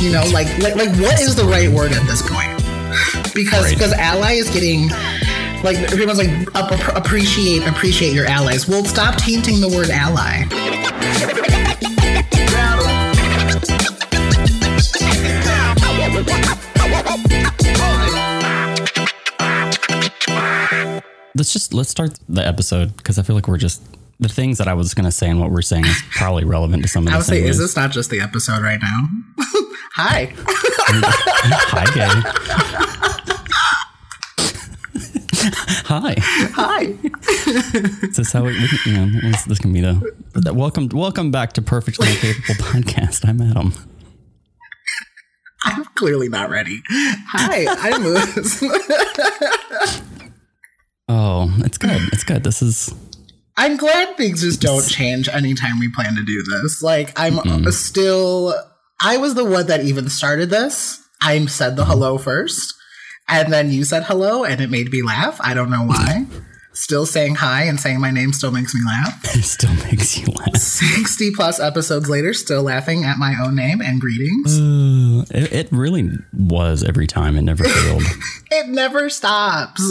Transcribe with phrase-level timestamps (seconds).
[0.00, 2.54] You know, like like like what is the right word at this point?
[3.34, 3.74] Because Right.
[3.74, 4.88] because ally is getting
[5.62, 8.68] like everyone's like up, appreciate appreciate your allies.
[8.68, 10.44] Well, stop tainting the word ally.
[21.34, 23.82] Let's just let's start the episode because I feel like we're just
[24.20, 26.88] the things that I was gonna say and what we're saying is probably relevant to
[26.88, 27.18] some of the.
[27.18, 27.30] Things.
[27.30, 29.08] I would say, is this not just the episode right now?
[29.94, 30.32] Hi.
[30.36, 32.08] Hi, gay.
[35.86, 36.14] Hi.
[36.18, 36.82] Hi.
[38.08, 41.30] Is this how we, we you know, this, this can be the, the welcome welcome
[41.30, 43.26] back to Perfectly Capable Podcast.
[43.28, 43.72] I'm Adam.
[45.64, 46.80] I'm clearly not ready.
[46.88, 48.62] Hi, I'm Liz.
[51.10, 52.02] Oh, it's good.
[52.12, 52.44] It's good.
[52.44, 52.92] This is
[53.58, 56.80] I'm glad things just don't change anytime we plan to do this.
[56.80, 58.54] Like, I'm still.
[59.02, 61.04] I was the one that even started this.
[61.20, 62.74] I said the hello first,
[63.28, 65.40] and then you said hello, and it made me laugh.
[65.42, 66.26] I don't know why.
[66.72, 69.24] still saying hi and saying my name still makes me laugh.
[69.36, 70.56] it still makes you laugh.
[70.56, 74.60] 60 plus episodes later, still laughing at my own name and greetings.
[74.60, 77.36] Uh, it, it really was every time.
[77.36, 78.04] It never failed.
[78.52, 79.82] It never stops.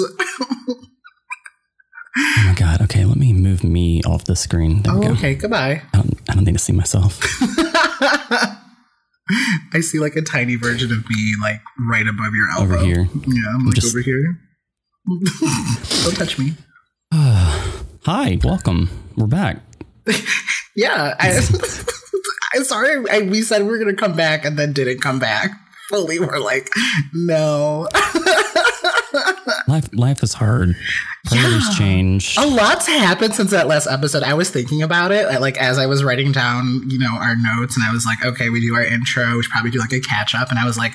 [2.20, 2.82] Oh my god.
[2.82, 4.82] Okay, let me move me off the screen.
[4.82, 5.14] There we Oh, go.
[5.14, 5.82] okay, goodbye.
[5.94, 7.20] I don't, I don't need to see myself.
[9.73, 12.76] I see like a tiny version of me, like right above your elbow.
[12.76, 13.08] Over here.
[13.28, 14.40] Yeah, I'm like Just- over here.
[16.04, 16.54] Don't touch me.
[17.14, 18.90] Hi, welcome.
[19.16, 19.60] We're back.
[20.76, 21.40] Yeah, I,
[22.54, 23.04] I'm sorry.
[23.10, 25.52] I, we said we were gonna come back and then didn't come back.
[25.90, 26.70] Fully, we're like,
[27.14, 27.88] no.
[29.68, 30.76] Life life is hard.
[31.26, 31.78] Priorities Yeah.
[31.78, 32.36] change.
[32.38, 34.23] A lot's happened since that last episode.
[34.23, 37.76] I was thinking about it, like as I was writing down, you know, our notes,
[37.76, 39.36] and I was like, okay, we do our intro.
[39.36, 40.50] We should probably do like a catch up.
[40.50, 40.94] And I was like,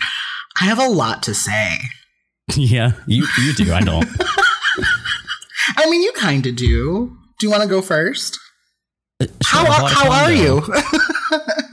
[0.61, 1.79] I have a lot to say.
[2.55, 3.73] yeah, you you do.
[3.75, 4.07] I don't.
[5.77, 7.17] I mean, you kind of do.
[7.39, 8.39] Do you want to go first?
[9.21, 9.31] Sure,
[9.67, 10.63] How how are you?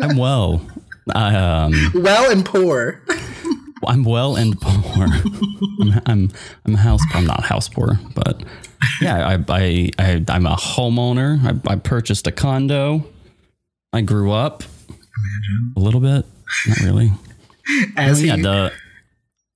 [0.02, 0.62] I'm well.
[1.16, 3.02] I, um, well and poor.
[3.90, 5.08] I'm well and poor.
[5.82, 6.32] I'm, I'm
[6.66, 7.02] I'm house.
[7.14, 8.44] I'm not house poor, but
[9.02, 11.44] yeah, I I, I I'm a homeowner.
[11.44, 13.04] I, I purchased a condo.
[13.92, 14.64] I grew up
[15.18, 16.24] Imagine a little bit,
[16.68, 17.12] not really.
[17.98, 18.72] as Oh, yeah, he, the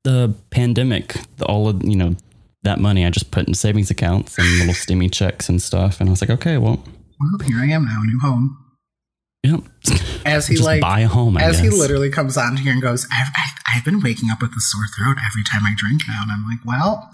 [0.03, 2.15] the pandemic, the, all of you know
[2.63, 6.09] that money I just put in savings accounts and little stimmy checks and stuff, and
[6.09, 6.83] I was like, okay, well,
[7.19, 8.62] well, here I am now, new home.
[9.43, 9.57] Yeah,
[10.25, 11.37] As he just like, buy a home.
[11.37, 14.41] I as he literally comes on here and goes, I've, I've, I've been waking up
[14.41, 17.11] with a sore throat every time I drink now, and I'm like, well,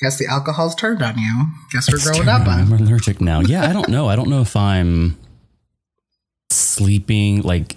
[0.00, 1.46] guess the alcohol's turned on you.
[1.72, 3.40] Guess we're growing up I'm allergic now.
[3.40, 4.06] Yeah, I don't know.
[4.08, 5.16] I don't know if I'm
[6.50, 7.76] sleeping like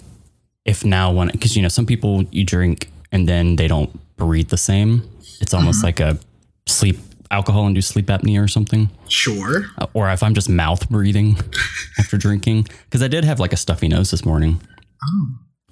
[0.64, 4.48] if now when because you know some people you drink and then they don't breathe
[4.48, 5.02] the same.
[5.40, 5.88] It's almost Uh-huh.
[5.88, 6.18] like a
[6.66, 6.98] sleep
[7.32, 8.90] alcohol induced sleep apnea or something.
[9.08, 9.66] Sure.
[9.78, 11.36] Uh, Or if I'm just mouth breathing
[11.98, 14.60] after drinking because I did have like a stuffy nose this morning.
[15.04, 15.26] Oh.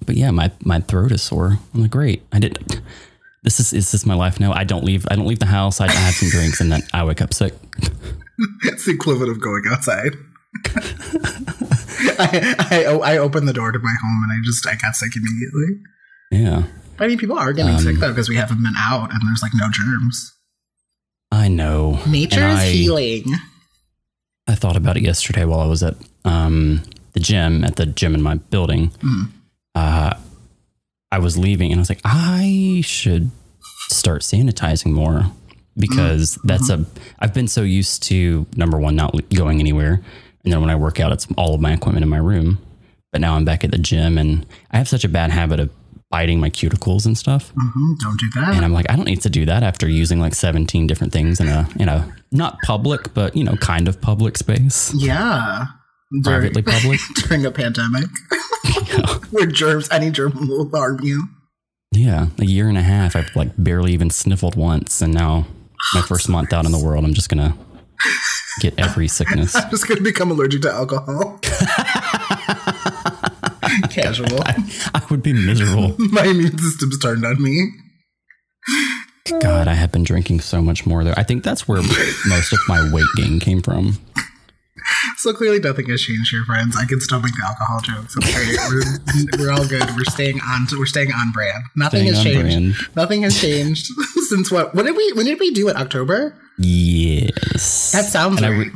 [0.05, 1.59] But yeah, my my throat is sore.
[1.73, 2.23] I'm like, great.
[2.31, 2.57] I did.
[3.43, 4.51] This is is this my life now?
[4.51, 5.05] I don't leave.
[5.09, 5.79] I don't leave the house.
[5.79, 7.53] I, I have some drinks and then I wake up sick.
[8.63, 10.15] It's the equivalent of going outside.
[12.17, 15.11] I, I, I opened the door to my home and I just I got sick
[15.15, 15.79] immediately.
[16.31, 16.63] Yeah,
[16.99, 19.51] I mean, people are getting sick though because we haven't been out and there's like
[19.53, 20.33] no germs.
[21.31, 21.99] I know.
[22.07, 23.25] Nature And is I- healing.
[24.47, 26.83] I thought about it yesterday while I was at um,
[27.13, 28.89] the gym at the gym in my building.
[28.99, 29.29] Mm.
[29.75, 30.13] Uh,
[31.11, 33.31] I was leaving and I was like, I should
[33.89, 35.25] start sanitizing more
[35.77, 36.85] because that's a.
[37.19, 40.01] I've been so used to number one not going anywhere,
[40.43, 42.57] and then when I work out, it's all of my equipment in my room.
[43.13, 45.69] But now I'm back at the gym and I have such a bad habit of
[46.11, 47.51] biting my cuticles and stuff.
[47.57, 48.55] hmm Don't do that.
[48.55, 51.39] And I'm like, I don't need to do that after using like 17 different things
[51.39, 54.93] in a in a not public, but you know, kind of public space.
[54.93, 55.65] yeah.
[56.23, 56.99] During, Privately public.
[57.27, 58.09] during a pandemic
[59.31, 61.29] where germs, any germ will harm you.
[61.93, 62.27] Yeah.
[62.37, 65.01] A year and a half, I've like barely even sniffled once.
[65.01, 65.47] And now
[65.93, 67.55] my first month out in the world, I'm just gonna
[68.59, 69.55] get every sickness.
[69.61, 71.39] I'm just going to become allergic to alcohol.
[74.01, 74.39] Casual.
[74.45, 75.95] I would be miserable.
[76.11, 77.71] My immune system's turned on me.
[79.39, 81.13] God, I have been drinking so much more though.
[81.15, 81.81] I think that's where
[82.27, 83.97] most of my weight gain came from.
[85.17, 86.75] So clearly, nothing has changed here, friends.
[86.75, 88.17] I can still make the alcohol jokes.
[88.17, 88.55] Okay,
[89.39, 89.83] we're, we're all good.
[89.95, 90.65] We're staying on.
[90.77, 91.63] We're staying on brand.
[91.75, 92.85] Nothing Staying has changed.
[92.85, 92.95] brand.
[92.95, 93.87] Nothing has changed
[94.29, 94.73] since what?
[94.73, 95.13] When did we?
[95.13, 95.75] When did we do it?
[95.75, 96.35] October.
[96.57, 97.91] Yes.
[97.91, 98.57] That sounds and I right.
[98.67, 98.71] re-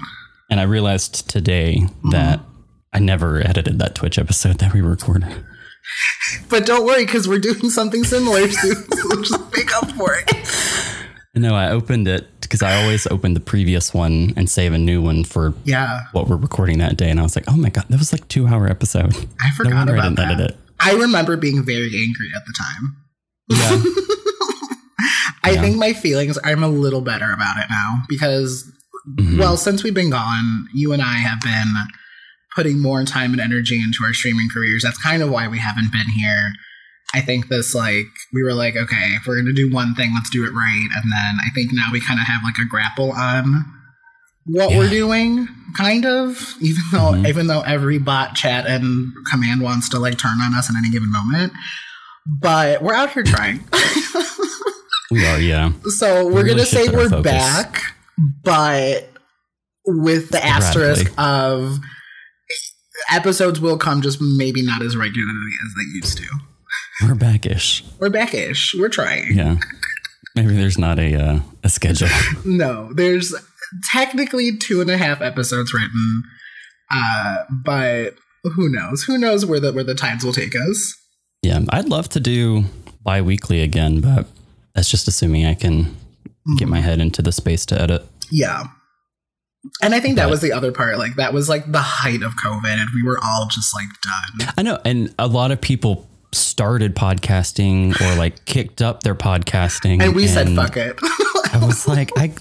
[0.50, 2.40] and I realized today that
[2.96, 5.44] I never edited that Twitch episode that we recorded.
[6.50, 8.76] But don't worry, because we're doing something similar soon.
[8.92, 10.32] so just make up for it.
[11.36, 15.02] No, I opened it because I always open the previous one and save a new
[15.02, 17.10] one for Yeah, what we're recording that day.
[17.10, 19.14] And I was like, oh my God, that was like two hour episode.
[19.42, 20.32] I forgot no wonder I about didn't that.
[20.32, 20.58] edit it.
[20.80, 22.96] I remember being very angry at the time.
[23.50, 23.84] Yeah.
[25.44, 25.62] I Yeah.
[25.62, 28.72] think my feelings, I'm a little better about it now because,
[29.20, 29.38] Mhm.
[29.38, 31.74] well, since we've been gone, you and I have been
[32.56, 34.84] putting more time and energy into our streaming careers.
[34.84, 36.52] That's kind of why we haven't been here.
[37.14, 40.12] I think this, like, we were like, okay, if we're going to do one thing,
[40.14, 40.88] let's do it right.
[40.96, 43.66] And then I think now we kind of have like a grapple on
[44.48, 45.48] what we're doing,
[45.78, 47.28] kind of, even though, Mhm.
[47.28, 50.90] even though every bot chat and command wants to like turn on us at any
[50.92, 51.54] given moment.
[52.28, 53.64] But we're out here trying.
[55.12, 55.72] we are, yeah.
[55.86, 57.24] So we're really gonna say we're focus.
[57.32, 57.82] back,
[58.44, 59.10] but
[59.86, 61.80] with the asterisk of
[63.12, 66.28] episodes will come, just maybe not as regularly as they used to.
[67.04, 67.84] We're backish.
[68.00, 68.76] We're backish.
[68.78, 69.36] We're trying.
[69.36, 69.58] Yeah.
[70.36, 72.10] Maybe there's not a uh, a schedule.
[72.46, 73.34] No, there's
[73.92, 76.24] technically two and a half episodes written,
[76.92, 79.04] uh, but who knows?
[79.04, 80.96] Who knows where the where the tides will take us?
[81.42, 82.66] Yeah, I'd love to do
[83.04, 84.28] bi-weekly again, but
[84.74, 85.96] that's just assuming I can
[86.58, 88.06] get my head into the space to edit.
[88.32, 88.66] Yeah.
[89.82, 90.98] And I think that But- was the other part.
[90.98, 94.54] Like that was like the height of COVID, and we were all just like done.
[94.58, 100.02] I know, and a lot of people started podcasting or like kicked up their podcasting,
[100.02, 100.98] And we said, "Fuck it."
[101.54, 102.34] I was like, I,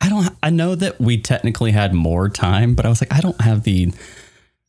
[0.00, 0.28] I don't.
[0.42, 3.62] I know that we technically had more time, but I was like, I don't have
[3.64, 3.92] the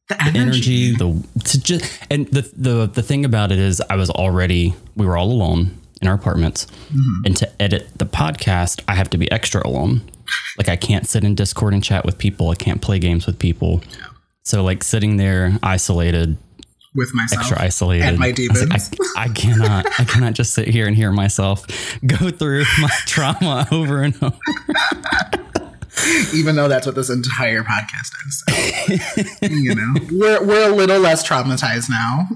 [0.10, 4.10] the energy, the to just and the the the thing about it is, I was
[4.10, 7.26] already we were all alone in our apartments, mm-hmm.
[7.26, 10.02] and to edit the podcast, I have to be extra alone.
[10.58, 12.50] Like I can't sit in Discord and chat with people.
[12.50, 13.84] I can't play games with people.
[14.44, 16.38] So like sitting there isolated,
[16.96, 17.42] with myself.
[17.42, 18.06] extra isolated.
[18.06, 21.12] And my I, was like, I, I cannot, I cannot just sit here and hear
[21.12, 21.66] myself
[22.06, 24.38] go through my trauma over and over.
[26.34, 28.44] even though that's what this entire podcast is.
[29.40, 32.28] So, you know, we're we're a little less traumatized now,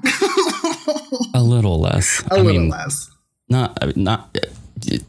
[1.34, 2.22] A little less.
[2.30, 3.10] a I little mean, less.
[3.50, 4.38] Not not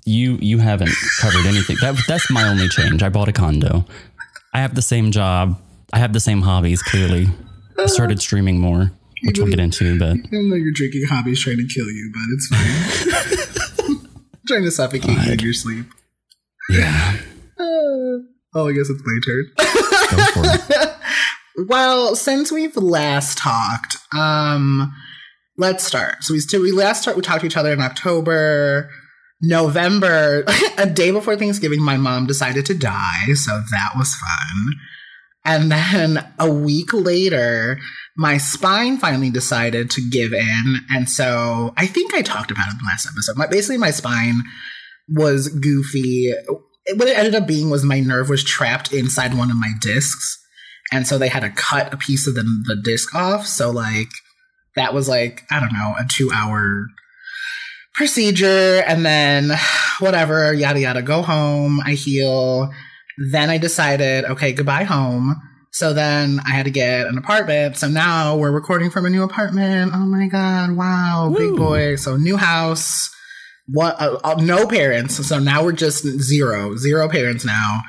[0.04, 0.38] you.
[0.40, 0.90] You haven't
[1.20, 1.76] covered anything.
[1.80, 3.02] That that's my only change.
[3.02, 3.84] I bought a condo.
[4.54, 5.60] I have the same job.
[5.92, 6.82] I have the same hobbies.
[6.82, 7.26] Clearly,
[7.78, 8.90] I started streaming more,
[9.24, 9.98] which we'll get into.
[9.98, 12.46] But I know your drinking hobby's trying to kill you, but it's
[13.96, 14.08] fine.
[14.46, 15.86] trying to suffocate you in your sleep.
[16.70, 17.16] yeah,
[17.58, 18.22] Uh,
[18.54, 19.52] oh, I guess it's my turn.
[20.10, 20.92] go for it.
[21.68, 24.92] Well, since we've last talked, um,
[25.56, 26.22] let's start.
[26.22, 28.90] So we we last start we talked to each other in October,
[29.40, 30.44] November,
[30.78, 31.82] a day before Thanksgiving.
[31.82, 34.74] My mom decided to die, so that was fun.
[35.44, 37.78] And then a week later,
[38.16, 42.72] my spine finally decided to give in, and so I think I talked about it
[42.72, 43.36] in the last episode.
[43.36, 44.42] My, basically, my spine
[45.08, 46.32] was goofy.
[46.94, 50.38] What it ended up being was my nerve was trapped inside one of my discs
[50.92, 54.08] and so they had to cut a piece of the, the disc off so like
[54.76, 56.86] that was like i don't know a two hour
[57.96, 59.50] procedure and then
[60.00, 62.70] whatever yada yada go home i heal.
[63.32, 65.34] Then i decided okay goodbye home.
[65.72, 67.76] So then i had to get an apartment.
[67.78, 69.92] So now we're recording from a new apartment.
[69.94, 71.96] Oh my god wow big boy.
[71.96, 73.10] So new house.
[73.68, 75.26] What uh, uh, no parents.
[75.26, 77.80] So now we're just zero zero parents now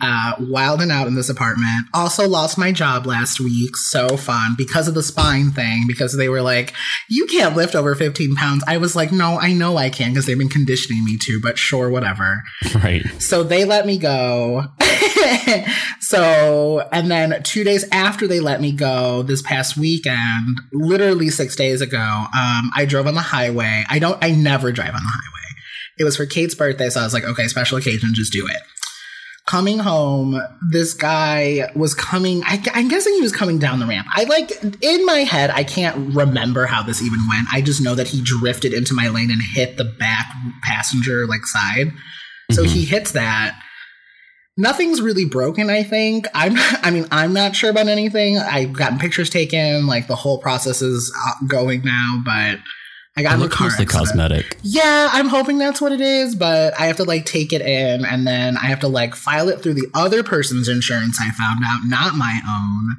[0.00, 1.86] uh, wilding out in this apartment.
[1.94, 3.76] Also lost my job last week.
[3.76, 5.84] So fun because of the spine thing.
[5.86, 6.74] Because they were like,
[7.08, 10.26] "You can't lift over 15 pounds." I was like, "No, I know I can," because
[10.26, 11.40] they've been conditioning me to.
[11.40, 12.42] But sure, whatever.
[12.74, 13.04] Right.
[13.18, 14.64] So they let me go.
[16.00, 21.56] so, and then two days after they let me go, this past weekend, literally six
[21.56, 23.84] days ago, um, I drove on the highway.
[23.88, 25.32] I don't, I never drive on the highway.
[25.98, 28.62] It was for Kate's birthday, so I was like, okay, special occasion, just do it.
[29.46, 30.40] Coming home,
[30.72, 32.42] this guy was coming.
[32.44, 34.08] I, I'm guessing he was coming down the ramp.
[34.10, 34.50] I like
[34.82, 37.46] in my head, I can't remember how this even went.
[37.52, 40.26] I just know that he drifted into my lane and hit the back
[40.64, 41.92] passenger like side.
[42.50, 42.66] So Mhm.
[42.72, 43.56] he hits that.
[44.58, 46.26] Nothing's really broken, I think.
[46.34, 48.38] I'm I mean, I'm not sure about anything.
[48.38, 52.58] I've gotten pictures taken, like the whole process is uh, going now, but
[53.18, 54.58] I got It in car mostly cosmetic.
[54.62, 58.04] Yeah, I'm hoping that's what it is, but I have to like take it in
[58.04, 61.60] and then I have to like file it through the other person's insurance I found
[61.66, 62.96] out, not my own,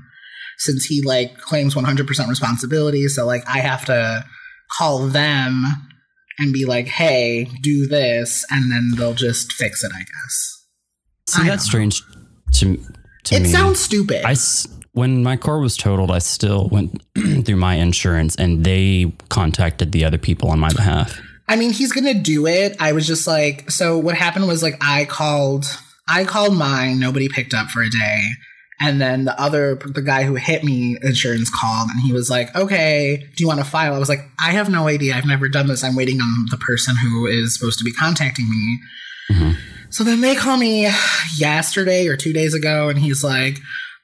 [0.58, 3.08] since he like claims 100% responsibility.
[3.08, 4.26] So like I have to
[4.76, 5.64] call them
[6.40, 10.66] and be like, hey, do this, and then they'll just fix it, I guess.
[11.30, 12.02] See, I that's strange
[12.54, 12.78] to
[13.26, 13.50] to it me.
[13.50, 14.24] sounds stupid.
[14.26, 14.68] I s-
[14.98, 17.04] when my car was totaled, I still went
[17.46, 21.22] through my insurance and they contacted the other people on my behalf.
[21.48, 22.76] I mean, he's gonna do it.
[22.80, 25.66] I was just like, so what happened was like I called,
[26.10, 27.00] I called mine.
[27.00, 28.30] Nobody picked up for a day,
[28.82, 32.54] and then the other, the guy who hit me, insurance called, and he was like,
[32.56, 33.94] okay, do you want to file?
[33.94, 35.16] I was like, I have no idea.
[35.16, 35.84] I've never done this.
[35.84, 38.80] I'm waiting on the person who is supposed to be contacting me.
[39.32, 39.56] Mhm.
[39.90, 40.90] So then they call me
[41.38, 43.60] yesterday or two days ago, and he's like,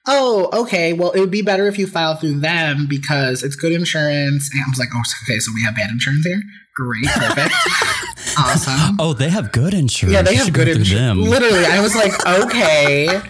[0.07, 3.71] oh, okay, well, it would be better if you file through them because it's good
[3.71, 4.49] insurance.
[4.51, 6.41] And I was like, oh, okay, so we have bad insurance here?
[6.75, 7.53] Great, perfect.
[8.37, 8.97] awesome.
[8.99, 10.13] Oh, they have good insurance.
[10.13, 11.19] Yeah, they have good insurance.
[11.19, 13.21] Literally, I was like, okay.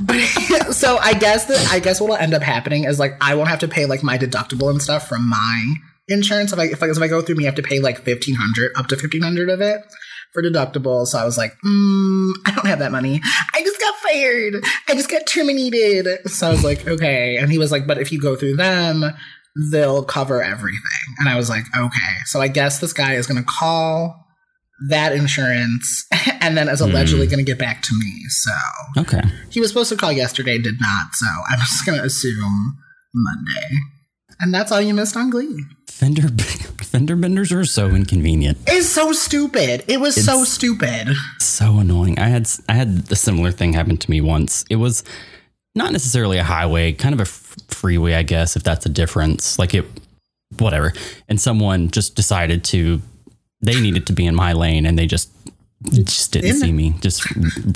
[0.00, 0.20] But
[0.72, 3.48] so I guess that I guess what will end up happening is like I won't
[3.48, 5.74] have to pay like my deductible and stuff from my
[6.08, 6.52] insurance.
[6.52, 8.34] If I if I, if I go through me, I have to pay like fifteen
[8.34, 9.80] hundred up to fifteen hundred of it
[10.32, 11.06] for deductible.
[11.06, 13.20] So I was like, mm, I don't have that money.
[13.54, 14.54] I just got fired.
[14.88, 16.28] I just got terminated.
[16.30, 17.36] So I was like, okay.
[17.38, 19.04] And he was like, but if you go through them,
[19.72, 20.80] they'll cover everything.
[21.18, 22.14] And I was like, okay.
[22.26, 24.24] So I guess this guy is going to call
[24.90, 26.06] that insurance
[26.40, 28.24] and then is allegedly going to get back to me.
[28.28, 28.50] So
[28.98, 29.22] Okay.
[29.50, 31.14] he was supposed to call yesterday, did not.
[31.14, 32.76] So I'm just going to assume
[33.14, 33.68] Monday.
[34.40, 35.64] And that's all you missed on Glee.
[35.88, 36.28] Fender
[36.88, 38.58] fender benders are so inconvenient.
[38.66, 39.84] It's so stupid.
[39.88, 41.08] It was so stupid.
[41.38, 42.18] So annoying.
[42.18, 44.64] I had I had a similar thing happen to me once.
[44.70, 45.04] It was
[45.74, 49.58] not necessarily a highway, kind of a f- freeway, I guess, if that's a difference.
[49.58, 49.84] Like it,
[50.58, 50.92] whatever.
[51.28, 53.00] And someone just decided to,
[53.60, 55.30] they needed to be in my lane, and they just
[55.92, 56.94] just didn't In- see me.
[57.00, 57.22] Just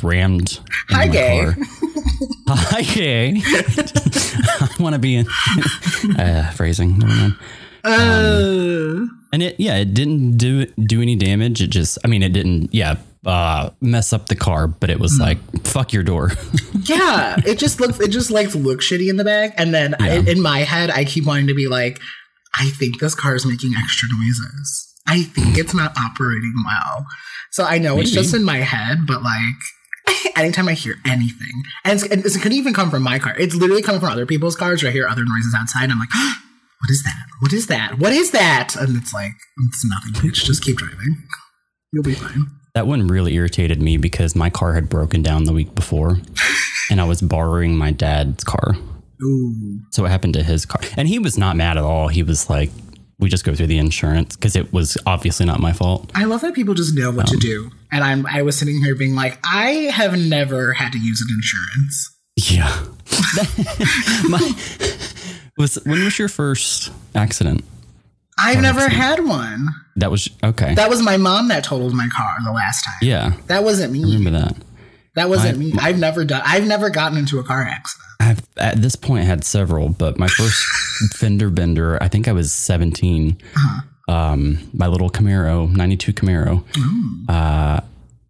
[0.03, 0.59] rammed.
[0.89, 1.41] Hi, my gay.
[1.45, 1.57] car.
[2.49, 3.35] Hi, gay.
[3.47, 5.27] I want to be in.
[6.19, 6.99] uh, phrasing.
[6.99, 7.37] Never mind.
[7.85, 11.63] Uh, And it, yeah, it didn't do do any damage.
[11.63, 15.19] It just, I mean, it didn't, yeah, uh, mess up the car, but it was
[15.19, 16.33] like, fuck your door.
[16.85, 18.01] yeah, it just looks.
[18.01, 19.55] It just like looks shitty in the back.
[19.57, 22.01] And then I, in my head, I keep wanting to be like,
[22.59, 24.89] I think this car is making extra noises.
[25.07, 27.07] I think it's not operating well.
[27.51, 31.95] So I know it's just in my head, but like anytime I hear anything, and,
[31.95, 33.35] it's, and it could even come from my car.
[33.39, 34.83] It's literally coming from other people's cars.
[34.83, 35.91] Or I hear other noises outside.
[35.91, 36.09] I'm like,
[36.83, 37.27] what is that?
[37.39, 37.99] What is that?
[38.01, 38.75] What is that?
[38.75, 39.31] And it's like,
[39.69, 40.45] it's nothing, bitch.
[40.45, 41.23] Just keep driving.
[41.93, 42.47] You'll be fine.
[42.75, 46.19] that one really irritated me because my car had broken down the week before
[46.91, 48.75] and I was borrowing my dad's car.
[49.23, 49.79] Ooh.
[49.93, 50.81] So it happened to his car.
[50.97, 52.09] And he was not mad at all.
[52.09, 52.71] He was like,
[53.21, 56.11] we just go through the insurance because it was obviously not my fault.
[56.17, 57.71] I love that people just know what to um, do.
[57.93, 61.29] And I'm I was sitting here being like, I have never had to use an
[61.37, 62.11] insurance.
[62.37, 62.87] Yeah.
[64.29, 64.41] my,
[65.57, 67.65] was when was your first accident?
[68.39, 69.69] I've never had one.
[69.97, 70.75] That was okay.
[70.75, 72.95] That was my mom that totaled my car the last time.
[73.03, 73.35] yeah.
[73.47, 74.03] That wasn't me.
[74.17, 74.57] Remember that.
[75.15, 75.75] That wasn't me.
[75.79, 78.09] I've never done I've never gotten into a car accident.
[78.21, 80.65] I've at this point had several, but my first
[81.17, 83.37] fender bender, I think I was 17.
[84.09, 86.65] Um, my little Camaro, 92 Camaro,
[87.29, 87.81] uh,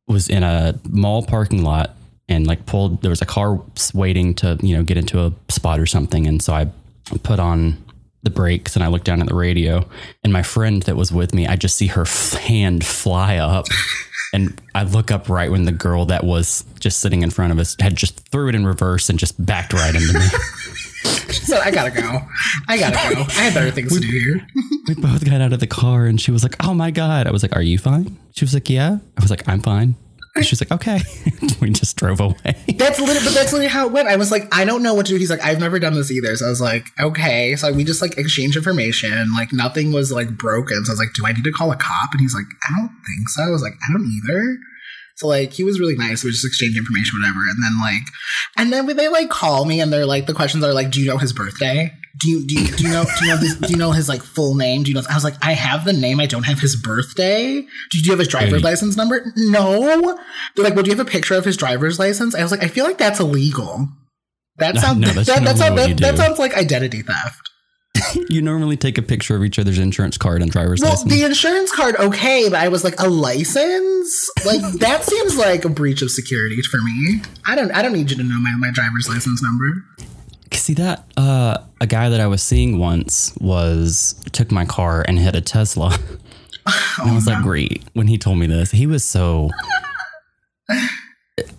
[0.09, 1.95] was in a mall parking lot
[2.29, 3.61] and like pulled, there was a car
[3.95, 6.26] waiting to, you know, get into a spot or something.
[6.26, 6.71] And so I
[7.19, 7.83] put on
[8.23, 9.88] the brakes and I look down at the radio
[10.23, 13.66] and my friend that was with me, I just see her f- hand fly up.
[14.35, 17.59] And I look up right when the girl that was just sitting in front of
[17.59, 20.25] us had just threw it in reverse and just backed right into me.
[21.33, 22.21] So I gotta go.
[22.69, 23.23] I gotta go.
[23.23, 24.47] I have better things to do here.
[24.88, 27.26] we both got out of the car and she was like, Oh my God.
[27.26, 28.16] I was like, Are you fine?
[28.37, 28.99] She was like, Yeah.
[29.16, 29.97] I was like, I'm fine.
[30.35, 31.01] And she like, Okay.
[31.61, 32.57] we just drove away.
[32.77, 34.09] That's literally, but that's literally how it went.
[34.09, 35.19] I was like, I don't know what to do.
[35.19, 36.35] He's like, I've never done this either.
[36.37, 37.55] So I was like, okay.
[37.57, 39.27] So we just like exchange information.
[39.37, 40.85] Like nothing was like broken.
[40.85, 42.12] So I was like, do I need to call a cop?
[42.12, 43.43] And he's like, I don't think so.
[43.43, 44.59] I was like, I don't either.
[45.17, 46.25] So like he was really nice.
[46.25, 47.41] We just exchanged information, whatever.
[47.41, 48.03] And then like,
[48.57, 51.09] and then they like call me and they're like, the questions are like, do you
[51.09, 51.93] know his birthday?
[52.19, 54.09] Do you do you, do you know do you know his, do you know his
[54.09, 54.83] like full name?
[54.83, 55.02] Do you know?
[55.09, 56.21] I was like, I have the name.
[56.21, 57.62] I don't have his birthday.
[57.90, 59.33] Do you, do you have his driver's license number?
[59.37, 59.81] No.
[60.54, 62.35] They're like, well, do you have a picture of his driver's license?
[62.35, 63.88] I was like, I feel like that's illegal.
[64.59, 67.50] That sounds no, that, that's that, sounds that, that sounds like identity theft.
[68.28, 71.11] you normally take a picture of each other's insurance card and driver's Well, license.
[71.11, 74.31] Well, the insurance card, okay, but I was like, a license?
[74.45, 77.23] Like that seems like a breach of security for me.
[77.47, 79.85] I don't I don't need you to know my, my driver's license number.
[80.54, 85.18] See that uh, a guy that I was seeing once was took my car and
[85.18, 85.99] hit a Tesla.
[87.00, 87.82] And I was like, great.
[87.94, 89.50] When he told me this, he was so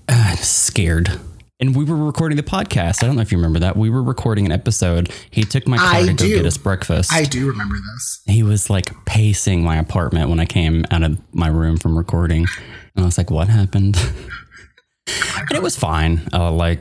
[0.07, 1.19] uh, scared.
[1.59, 3.03] And we were recording the podcast.
[3.03, 3.75] I don't know if you remember that.
[3.75, 5.12] We were recording an episode.
[5.29, 7.12] He took my car I to go get us breakfast.
[7.12, 8.21] I do remember this.
[8.27, 12.45] he was like pacing my apartment when I came out of my room from recording.
[12.95, 13.97] And I was like, what happened?
[15.07, 16.21] and it was fine.
[16.31, 16.79] Uh, like,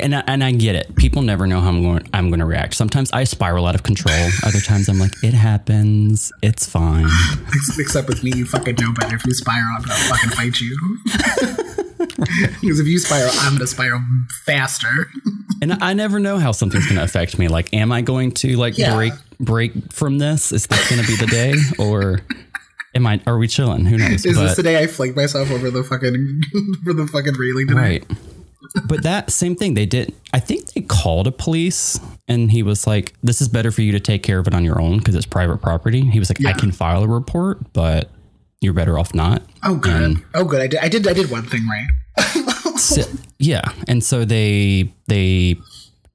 [0.00, 0.94] and I, and I get it.
[0.96, 2.08] People never know how I'm going.
[2.14, 2.74] I'm going to react.
[2.74, 4.16] Sometimes I spiral out of control.
[4.44, 6.32] Other times I'm like, it happens.
[6.42, 7.06] It's fine.
[7.48, 9.16] Ex- Except with me, you fucking know better.
[9.16, 10.98] If you spiral, I'm gonna fucking fight you.
[12.60, 14.00] because if you spiral, I'm gonna spiral
[14.46, 15.10] faster.
[15.60, 17.46] And I never know how something's going to affect me.
[17.48, 18.94] Like, am I going to like Yeah.
[18.96, 20.50] break break from this?
[20.52, 22.20] Is this going to be the day, or
[22.96, 23.20] am I?
[23.28, 23.84] Are we chilling?
[23.84, 24.24] Who knows?
[24.26, 26.40] Is this But- the day I flick myself over the fucking
[26.80, 28.06] over the fucking railing tonight?
[28.08, 28.18] Right.
[28.86, 30.14] But that same thing they did.
[30.32, 33.92] I think they called a police and he was like, "This is better for you
[33.92, 36.44] to take care of it on your own because it's private property." He was like,
[36.46, 38.10] "I can file a report, but
[38.60, 40.16] you're better off not." Oh good.
[40.34, 40.60] oh good.
[40.62, 40.80] I did.
[40.80, 41.06] I did.
[41.06, 42.44] I did one thing right.
[42.78, 43.02] So-
[43.38, 45.56] yeah, and so they they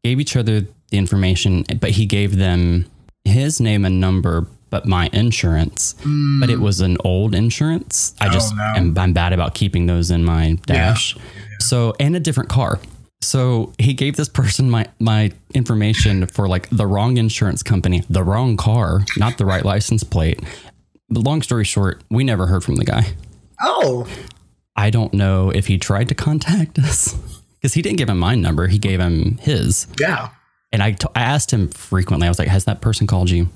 [0.04, 2.86] gave each other the information, but he gave them
[3.26, 5.94] his name and number, but my insurance.
[6.40, 6.62] But it mm.
[6.62, 8.16] was an old insurance.
[8.20, 8.64] I oh, just no.
[8.76, 11.18] am I'm bad about keeping those in my dash.
[11.60, 12.80] So and a different car.
[13.22, 18.24] So he gave this person my my information for like the wrong insurance company, the
[18.24, 20.42] wrong car, not the right license plate.
[21.10, 23.14] But long story short, we never heard from the guy.
[23.64, 24.08] Oh,
[24.76, 27.16] I don't know if he tried to contact us
[27.56, 28.68] because he didn't give him my number.
[28.68, 29.88] He gave him his.
[30.00, 30.30] yeah.
[30.72, 33.48] And I, t- I asked him frequently, I was like, Has that person called you?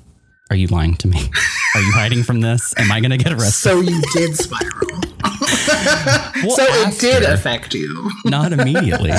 [0.51, 1.17] Are you lying to me?
[1.75, 2.74] Are you hiding from this?
[2.77, 3.53] Am I going to get arrested?
[3.53, 4.70] So you did spiral.
[6.43, 8.10] Well, so it did affect you.
[8.25, 9.12] Not immediately,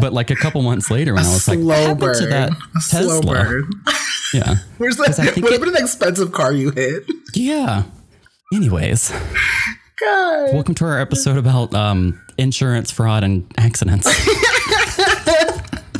[0.00, 2.18] but like a couple months later when I was like, slow What happened burn.
[2.22, 3.34] to that A slow Tesla?
[3.44, 3.70] burn.
[4.34, 4.54] Yeah.
[4.78, 5.14] Where's that?
[5.16, 7.04] think What it- an expensive car you hit.
[7.34, 7.84] Yeah.
[8.54, 9.10] Anyways,
[9.98, 10.54] God.
[10.54, 14.06] welcome to our episode about um, insurance fraud and accidents.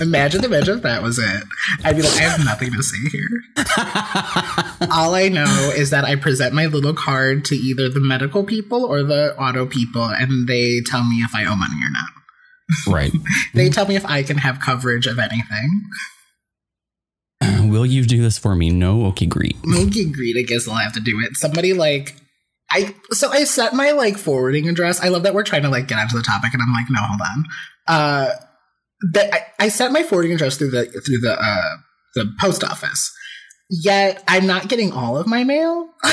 [0.01, 1.45] Imagine, imagine if that was it.
[1.85, 3.29] I'd be like, I have nothing to say here.
[4.91, 8.85] All I know is that I present my little card to either the medical people
[8.85, 12.95] or the auto people, and they tell me if I owe money or not.
[12.95, 13.13] right.
[13.55, 15.83] They tell me if I can have coverage of anything.
[17.71, 18.71] Will you do this for me?
[18.71, 19.57] No, okay, great.
[19.63, 21.37] Mookie greed, I guess I'll have to do it.
[21.37, 22.17] Somebody like
[22.71, 25.01] I so I set my like forwarding address.
[25.01, 27.01] I love that we're trying to like get onto the topic, and I'm like, no,
[27.03, 27.45] hold on.
[27.87, 28.31] Uh,
[29.13, 31.77] that I, I set my forwarding address through the through the uh
[32.15, 33.13] the post office.
[33.71, 35.89] Yet I'm not getting all of my mail.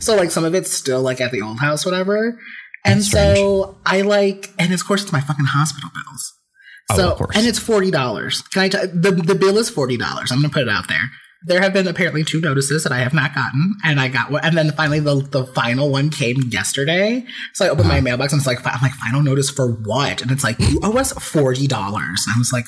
[0.00, 2.38] So like some of it's still like at the old house, whatever.
[2.84, 3.38] And That's strange.
[3.38, 6.32] so I like, and of course it's my fucking hospital bills.
[6.90, 7.36] Oh, So of course.
[7.36, 8.42] and it's forty dollars.
[8.42, 8.68] Can I?
[8.68, 10.32] T- the the bill is forty dollars.
[10.32, 11.10] I'm gonna put it out there.
[11.46, 14.44] There have been apparently two notices that I have not gotten, and I got one.
[14.44, 17.24] And then finally, the the final one came yesterday.
[17.54, 17.94] So I opened Uh-huh.
[17.96, 20.22] my mailbox and it's like, I'm like, final notice for what?
[20.22, 22.24] And it's like, you owe us forty dollars.
[22.34, 22.66] I was like,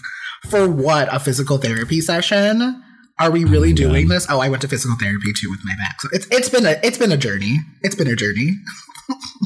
[0.51, 1.13] for what?
[1.15, 2.83] A physical therapy session?
[3.21, 4.27] Are we really my doing this?
[4.29, 6.01] Oh, I went to physical therapy too with my back.
[6.01, 7.59] So it's it's been a it's been a journey.
[7.83, 8.51] It's been a journey.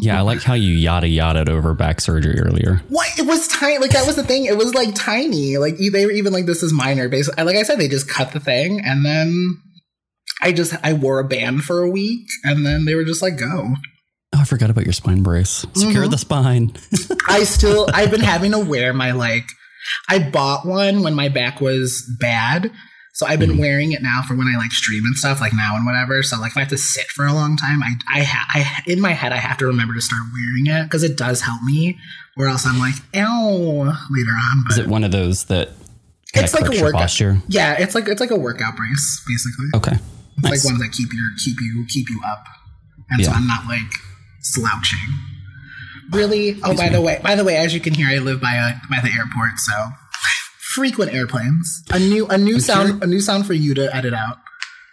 [0.00, 2.82] Yeah, I like how you yada yada over back surgery earlier.
[2.88, 3.18] What?
[3.18, 3.78] It was tiny.
[3.78, 4.44] Like that was the thing.
[4.44, 5.58] It was like tiny.
[5.58, 7.08] Like they were even like this is minor.
[7.08, 9.56] Basically, like I said, they just cut the thing, and then
[10.42, 13.36] I just I wore a band for a week, and then they were just like
[13.38, 13.74] go.
[14.34, 15.64] Oh, I forgot about your spine brace.
[15.74, 16.10] Secure Mhm.
[16.10, 16.72] the spine.
[17.28, 19.46] I still I've been having to wear my like
[20.08, 22.70] I bought one when my back was bad.
[23.18, 23.58] So I've been Mhm.
[23.58, 26.22] wearing it now for when I like stream and stuff, like now and whatever.
[26.22, 28.82] So like if I have to sit for a long time, I I, ha- I
[28.86, 31.60] in my head I have to remember to start wearing it because it does help
[31.64, 31.98] me.
[32.36, 33.48] Or else I'm like, ow,
[34.10, 34.62] later on.
[34.62, 35.72] But Is it one of those that
[36.32, 37.00] It's like a workout.
[37.00, 37.42] posture?
[37.48, 39.66] Yeah, it's like it's like a workout brace, basically.
[39.74, 39.98] Okay.
[40.36, 40.64] It's Nice.
[40.64, 42.46] like ones that keep your keep you keep you up,
[43.10, 43.92] and so I'm not like
[44.42, 45.00] slouching.
[46.12, 46.60] Really?
[46.62, 48.74] Oh, by the way, by the way, as you can hear, I live by a
[48.88, 49.72] by the airport, so
[50.78, 51.82] frequent airplanes.
[51.90, 54.38] A new a new sound a new sound for you to edit out.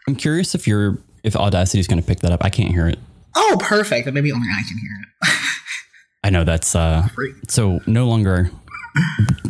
[0.07, 2.43] I'm curious if you're if Audacity is going to pick that up.
[2.43, 2.97] I can't hear it.
[3.35, 4.11] Oh, perfect.
[4.11, 5.39] Maybe only I can hear it.
[6.23, 7.35] I know that's uh Great.
[7.51, 8.49] so no longer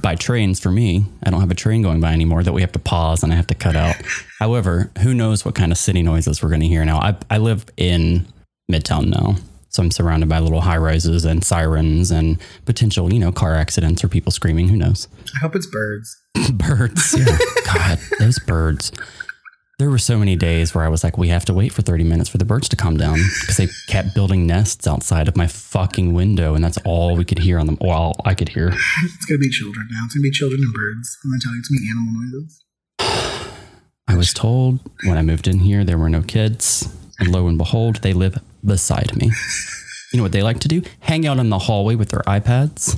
[0.01, 1.05] by trains for me.
[1.23, 3.35] I don't have a train going by anymore that we have to pause and I
[3.37, 3.95] have to cut out.
[4.39, 6.99] However, who knows what kind of city noises we're going to hear now.
[6.99, 8.27] I I live in
[8.69, 9.35] Midtown now.
[9.69, 14.03] So I'm surrounded by little high rises and sirens and potential, you know, car accidents
[14.05, 14.69] or people screaming.
[14.69, 15.09] Who knows?
[15.35, 16.17] I hope it's birds.
[16.53, 17.15] birds.
[17.17, 17.37] Yeah.
[17.65, 18.91] God, those birds.
[19.77, 22.05] There were so many days where I was like, we have to wait for 30
[22.05, 25.47] minutes for the birds to come down because they kept building nests outside of my
[25.47, 26.55] fucking window.
[26.55, 27.77] And that's all we could hear on them.
[27.81, 28.69] Well, I could hear.
[28.69, 30.03] It's gonna be children now.
[30.05, 31.17] It's gonna be children and birds.
[31.25, 32.63] I'm gonna tell you it's gonna be animal noises.
[34.07, 36.87] I was told when I moved in here, there were no kids.
[37.19, 39.31] And lo and behold, they live beside me.
[40.13, 40.83] You know what they like to do?
[41.01, 42.97] Hang out in the hallway with their iPads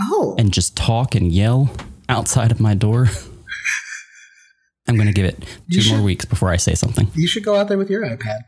[0.00, 1.70] Oh, and just talk and yell
[2.08, 3.08] outside of my door.
[4.86, 7.10] I'm going to give it two more weeks before I say something.
[7.14, 8.38] you should go out there with your iPad.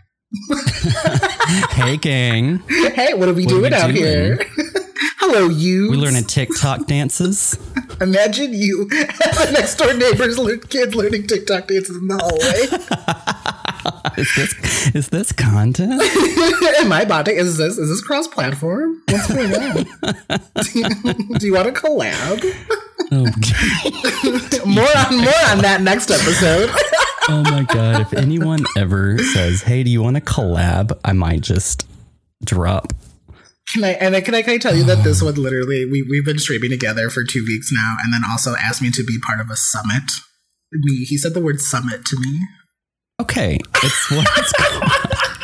[1.73, 2.59] hey, gang.
[2.95, 3.97] Hey, what are we What are doing we out doing?
[3.97, 4.39] here?
[5.19, 5.91] Hello, you.
[5.91, 7.59] We learning TikTok dances.
[8.01, 12.67] Imagine you the next door neighbor's kid learning TikTok dances in the hallway.
[14.17, 16.01] is this is this content?
[16.81, 17.37] Am I botting?
[17.37, 19.03] Is this is this cross platform?
[19.09, 19.75] What's going on?
[20.63, 22.41] do, you, do you want to collab?
[23.13, 23.25] Oh,
[24.67, 26.71] More on more on that next episode.
[27.29, 28.03] oh my god!
[28.03, 31.89] If anyone ever says, "Hey, do you want to collab?" I might just
[32.45, 32.93] drop.
[33.73, 36.03] Can I and I, can I can I tell you that this one literally we
[36.09, 39.19] we've been streaming together for two weeks now, and then also asked me to be
[39.19, 40.13] part of a summit.
[40.73, 42.41] Me, he said the word summit to me.
[43.21, 45.37] Okay, it's what it's called.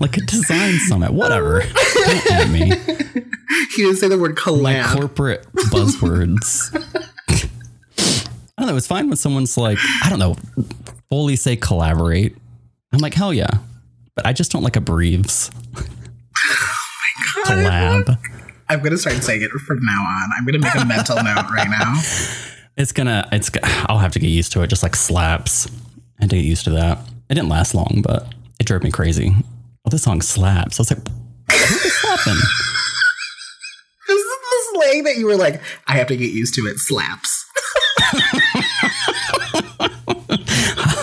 [0.00, 1.60] Like a design summit, whatever.
[1.94, 2.72] Don't at me.
[3.74, 4.94] He didn't say the word collab.
[4.96, 6.70] Corporate buzzwords.
[8.56, 8.76] I don't know.
[8.76, 10.36] It's fine when someone's like, I don't know,
[11.08, 12.36] fully say collaborate.
[12.92, 13.50] I'm like, hell yeah.
[14.14, 15.50] But I just don't like a breathes.
[17.36, 18.18] Oh collab.
[18.68, 20.30] I'm gonna start saying it from now on.
[20.36, 22.00] I'm gonna make a mental note right now.
[22.76, 24.68] It's gonna, it's, I'll have to get used to it.
[24.68, 25.66] Just like slaps.
[26.18, 26.98] I had to get used to that.
[27.28, 29.34] It didn't last long, but it drove me crazy.
[29.90, 30.78] This song slaps.
[30.78, 31.12] I was like, what
[31.54, 32.40] is slapping?
[34.08, 36.78] This is the slang that you were like, I have to get used to it.
[36.78, 37.46] Slaps.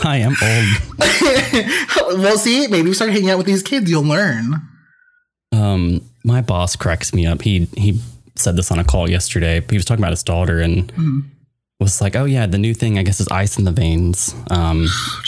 [0.06, 2.20] I am old.
[2.22, 4.56] well, see, maybe you start hanging out with these kids, you'll learn.
[5.52, 7.42] Um, my boss cracks me up.
[7.42, 8.00] He he
[8.36, 9.62] said this on a call yesterday.
[9.70, 10.92] He was talking about his daughter and
[11.80, 14.88] was like, "Oh yeah, the new thing I guess is ice in the veins." Um,
[15.00, 15.22] Oh.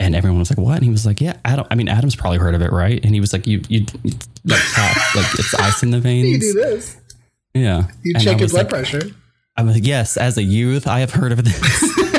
[0.00, 1.66] And everyone was like, "What?" And he was like, "Yeah, Adam.
[1.70, 3.86] I mean, Adam's probably heard of it, right?" And he was like, "You you,
[4.44, 6.44] like tap like it's ice in the veins.
[6.44, 6.96] You do this.
[7.54, 9.10] Yeah, You And check your blood like, pressure.
[9.56, 11.92] I was like, "Yes, as a youth, I have heard of this."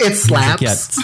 [0.00, 0.62] It slaps.
[0.62, 0.96] yeah, it's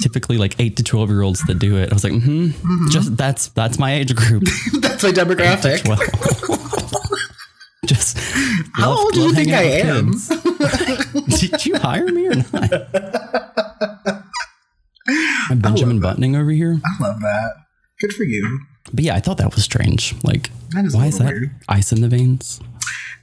[0.00, 1.90] typically like eight to twelve year olds that do it.
[1.90, 4.44] I was like, mm-hmm, "Just that's that's my age group."
[4.80, 5.82] That's my demographic.
[7.84, 8.16] Just
[8.74, 10.12] How love- old do you think I am?
[11.28, 14.17] Did you hire me or not?
[15.54, 16.80] Benjamin Buttoning over here.
[16.84, 17.52] I love that.
[18.00, 18.60] Good for you.
[18.92, 20.14] But yeah, I thought that was strange.
[20.24, 21.50] Like, is why is that weird.
[21.68, 22.60] ice in the veins?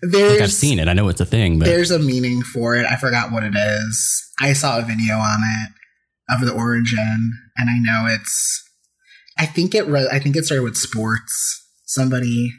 [0.02, 0.88] There's Like, I've seen it.
[0.88, 2.86] I know it's a thing, but there's a meaning for it.
[2.86, 4.24] I forgot what it is.
[4.39, 5.71] I saw a video on it
[6.30, 8.63] of the origin, and I know it's.
[9.39, 9.88] I think it.
[9.88, 11.63] Re- I think it started with sports.
[11.86, 12.52] Somebody,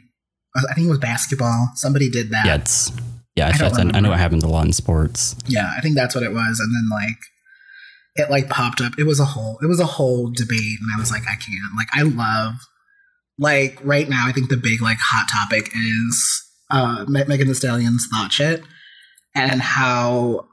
[0.55, 1.71] I think it was basketball.
[1.75, 2.45] Somebody did that.
[2.45, 2.91] yeah, it's
[3.35, 3.47] yeah.
[3.47, 5.35] I I, I know it happens a lot in sports.
[5.47, 6.59] Yeah, I think that's what it was.
[6.59, 7.17] And then like
[8.17, 8.93] it like popped up.
[8.97, 11.75] It was a whole it was a whole debate and I was like, I can't.
[11.77, 12.55] Like I love
[13.39, 17.53] like right now I think the big like hot topic is uh Me- Megan Thee
[17.53, 18.63] Stallion's Thot Shit
[19.35, 20.47] and how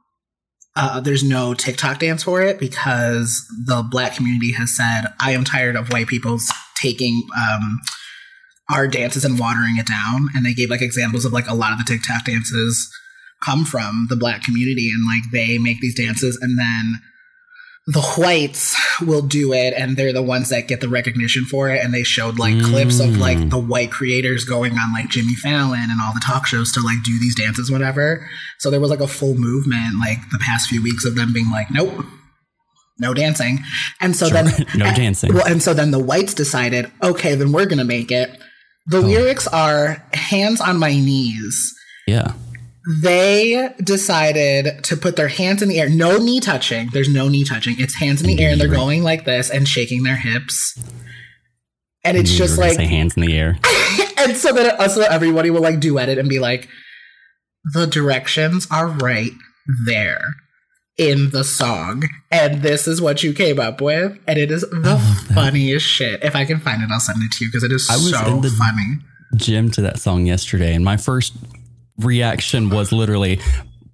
[0.77, 5.45] uh, there's no TikTok dance for it because the black community has said, I am
[5.45, 6.39] tired of white people
[6.77, 7.81] taking um,
[8.71, 10.31] our dances and watering it down.
[10.35, 12.91] And they gave like examples of like a lot of the TikTok dances
[13.43, 17.01] come from the black community and like they make these dances and then
[17.87, 21.85] the whites will do it and they're the ones that get the recognition for it
[21.85, 23.51] and they showed like clips of like Mm.
[23.51, 27.03] the white creators going on like Jimmy Fallon and all the talk shows to like
[27.05, 28.27] do these dances whatever
[28.59, 31.51] so there was like a full movement like the past few weeks of them being
[31.51, 32.07] like nope
[32.99, 33.59] no dancing
[34.01, 35.35] and so then no dancing.
[35.35, 38.31] well, and so then the whites decided, okay, then we're gonna make it.
[38.87, 39.01] The Oh.
[39.01, 41.75] lyrics are hands on my knees.
[42.07, 42.33] Yeah.
[43.03, 45.89] They decided to put their hands in the air.
[45.89, 46.91] No knee touching.
[46.93, 47.77] There's no knee touching.
[47.79, 50.79] It's hands in the air and they're going like this and shaking their hips.
[52.05, 53.59] And it's just like say hands in the air.
[54.19, 56.69] and so then uh, also everybody will like duet it and be like,
[57.73, 59.33] the directions are right
[59.87, 60.35] there
[60.97, 65.27] in the song, and this is what you came up with, and it is the
[65.35, 66.23] funniest shit.
[66.23, 68.11] If I can find it, I'll send it to you because it is I was
[68.11, 68.99] so in the- funny.
[69.35, 71.33] Gym to that song yesterday, and my first
[71.99, 73.41] reaction was literally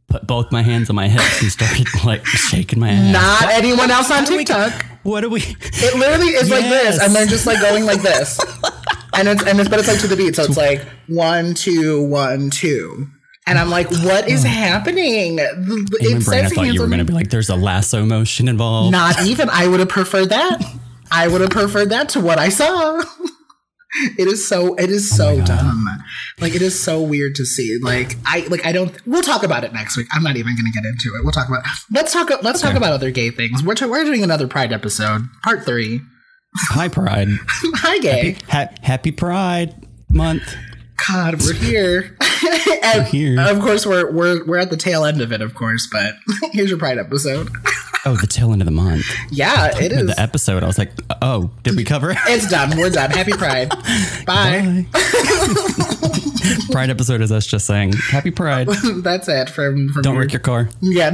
[0.08, 3.12] put both my hands on my hips and started like shaking my ass.
[3.12, 4.84] Not anyone else on TikTok.
[5.02, 5.40] What do we?
[5.40, 8.38] It literally is like this, and they're just like going like this,
[9.14, 12.04] and it's and it's but it's like to the beat, so it's like one two
[12.04, 13.06] one two.
[13.46, 14.48] And I'm like, what is oh.
[14.48, 15.36] happening?
[15.36, 17.56] The- In It brain, I says thought you were going to be like, "There's a
[17.56, 19.48] lasso motion involved." Not even.
[19.48, 20.62] I would have preferred that.
[21.10, 23.02] I would have preferred that to what I saw.
[24.18, 24.74] It is so.
[24.74, 25.46] It is oh so Oh God.
[25.46, 25.84] dumb.
[26.38, 27.78] Like it is so weird to see.
[27.82, 28.46] Like I.
[28.48, 28.94] Like I don't.
[29.06, 30.06] We'll talk about it next week.
[30.12, 31.22] I'm not even going to get into it.
[31.24, 31.62] We'll talk about.
[31.92, 32.30] Let's talk.
[32.42, 33.62] Let's talk about other gay things.
[33.62, 36.00] We're we're doing another Pride episode, part three.
[36.70, 37.28] Hi, Pride.
[37.48, 38.36] Hi, gay.
[38.48, 40.54] Ha- happy Pride Month.
[41.08, 42.16] God, we're here.
[42.82, 43.40] and here.
[43.40, 45.88] Of course, we're we're we're at the tail end of it, of course.
[45.90, 46.14] But
[46.52, 47.48] here's your Pride episode.
[48.06, 49.04] Oh, the tail end of the month.
[49.30, 50.06] Yeah, it is.
[50.06, 50.62] The episode.
[50.62, 52.18] I was like, oh, did we cover it?
[52.28, 52.76] It's done.
[52.78, 53.10] We're done.
[53.10, 53.68] Happy Pride.
[54.26, 54.86] Bye.
[56.72, 58.68] Pride episode is us just saying Happy Pride.
[59.02, 59.50] That's it.
[59.50, 60.70] From, from Don't your- wreck your car.
[60.80, 61.12] Yeah.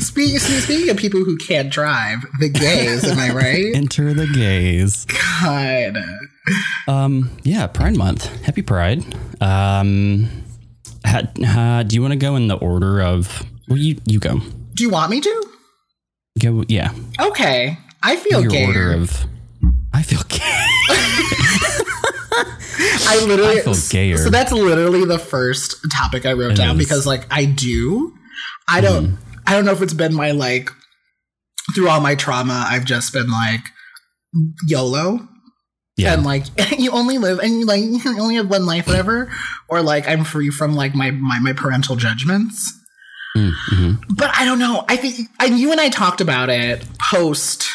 [0.00, 3.74] speaking, speaking of people who can't drive, the gays, am I right?
[3.74, 5.06] Enter the gays.
[5.40, 5.96] God.
[6.88, 8.26] Um, yeah, Pride Month.
[8.44, 9.02] Happy Pride.
[9.40, 10.28] Um,
[11.06, 13.42] ha, ha, do you want to go in the order of?
[13.68, 14.40] Well, you you go.
[14.74, 15.48] Do you want me to?
[16.40, 16.64] Go.
[16.68, 16.92] Yeah.
[17.20, 17.78] Okay.
[18.02, 18.66] I feel Your gay.
[18.66, 19.24] order of.
[19.92, 20.38] I feel gay.
[23.08, 24.18] I literally I feel gayer.
[24.18, 26.84] So that's literally the first topic I wrote It down is.
[26.84, 28.14] because like I do.
[28.68, 29.22] I don't Mm-hmm.
[29.48, 30.70] I don't know if it's been my like
[31.74, 33.60] through all my trauma, I've just been like
[34.66, 35.20] YOLO.
[35.96, 36.14] Yeah.
[36.14, 36.44] And like
[36.78, 39.32] you only live and you like you only have one life, whatever.
[39.68, 42.75] Or like I'm free from like my my, my parental judgments.
[43.36, 44.14] Mm-hmm.
[44.14, 44.84] But I don't know.
[44.88, 47.68] I think and you and I talked about it post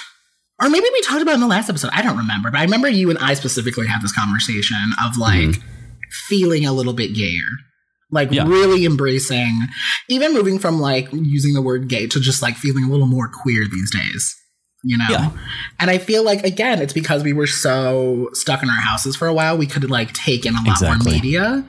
[0.62, 1.89] or maybe we talked about it in the last episode.
[1.91, 2.52] I don't remember.
[2.52, 5.56] But I remember you and I specifically had this conversation of like
[6.28, 7.50] feeling a little bit gayer.
[8.12, 8.45] Like Yeah.
[8.45, 9.58] really embracing
[10.10, 13.28] even moving from like using the word gay to just like feeling a little more
[13.28, 14.36] queer these days.
[14.84, 15.06] You know?
[15.10, 15.32] Yeah.
[15.80, 19.28] And I feel like again, it's because we were so stuck in our houses for
[19.28, 21.63] a while, we could like take in a lot more media.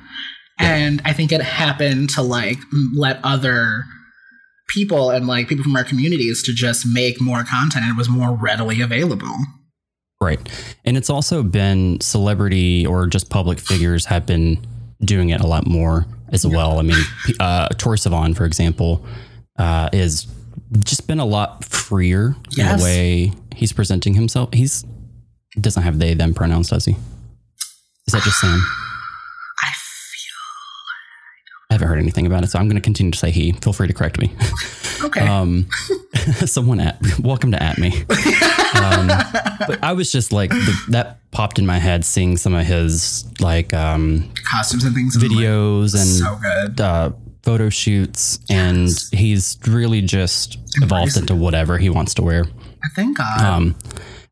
[0.62, 2.58] And I think it happened to like
[2.94, 3.84] let other
[4.68, 8.08] people and like people from our communities to just make more content and it was
[8.08, 9.36] more readily available.
[10.20, 10.40] Right.
[10.84, 14.64] And it's also been celebrity or just public figures have been
[15.00, 16.78] doing it a lot more as well.
[16.78, 17.02] I mean,
[17.40, 19.04] uh, Troye Sivan, for example,
[19.58, 20.26] uh, is
[20.78, 24.52] just been a lot freer in the way he's presenting himself.
[24.54, 24.84] He's
[25.60, 26.96] doesn't have they them pronouns, does he?
[28.06, 28.62] Is that just Sam?
[31.72, 33.52] I haven't heard anything about it, so I'm going to continue to say he.
[33.52, 34.30] Feel free to correct me.
[35.02, 35.26] okay.
[35.26, 35.66] Um,
[36.44, 38.04] someone at welcome to at me.
[38.74, 39.08] Um,
[39.66, 43.24] but I was just like the, that popped in my head seeing some of his
[43.40, 45.16] like um, Costumes and things.
[45.16, 46.78] videos and so good.
[46.78, 51.20] uh, photo shoots, and he's really just evolved Embrace it.
[51.20, 52.44] into whatever he wants to wear.
[52.84, 53.18] I think.
[53.18, 53.76] Um,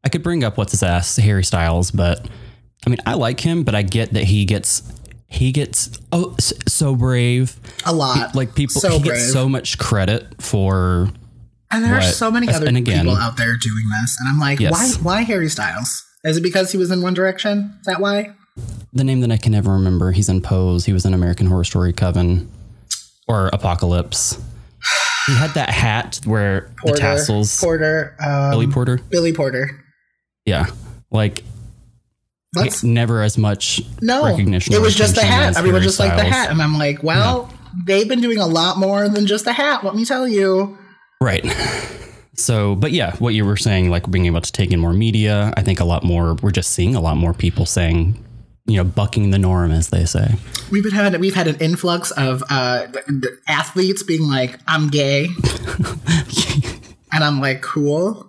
[0.05, 2.29] I could bring up what's his ass, Harry Styles, but
[2.87, 4.83] I mean, I like him, but I get that he gets
[5.33, 7.57] he gets oh so brave.
[7.87, 8.35] a lot.
[8.35, 9.13] Like people, So he brave.
[9.15, 11.09] gets so much credit for
[11.73, 14.17] and there are so many other again- people out there doing this.
[14.21, 14.73] And I'm like, Yes.
[14.73, 16.05] why why Harry Styles?
[16.25, 17.77] Is it because he was in One Direction?
[17.81, 18.35] Is that why?
[18.93, 20.11] the name that I can never remember.
[20.11, 20.85] He's in Pose.
[20.85, 22.51] He was in American Horror Story Coven
[23.29, 24.37] or Apocalypse.
[25.29, 26.95] He had that hat where Porter.
[26.95, 27.61] the tassels.
[27.61, 28.17] Porter.
[28.21, 28.99] Um, Billy Porter.
[29.09, 29.85] Billy Porter.
[30.45, 30.67] Yeah,
[31.13, 31.45] like
[32.55, 34.25] Let's never as much no.
[34.25, 34.75] recognition.
[34.75, 35.57] It was just the hat.
[35.57, 37.53] Everyone just liked the hat, and I'm like, well,
[37.85, 39.85] they've been doing a lot more than just the hat.
[39.85, 40.77] Let me tell you.
[41.21, 41.45] Right.
[42.41, 45.53] So, but yeah, what you were saying, like being able to take in more media,
[45.59, 46.35] I think a lot more.
[46.37, 48.25] We're just seeing a lot more people saying,
[48.65, 50.37] you know, bucking the norm, as they say.
[50.71, 54.89] We've been having we've had an influx of uh, th- th- athletes being like, "I'm
[54.89, 55.27] gay,"
[57.13, 58.27] and I'm like, "Cool,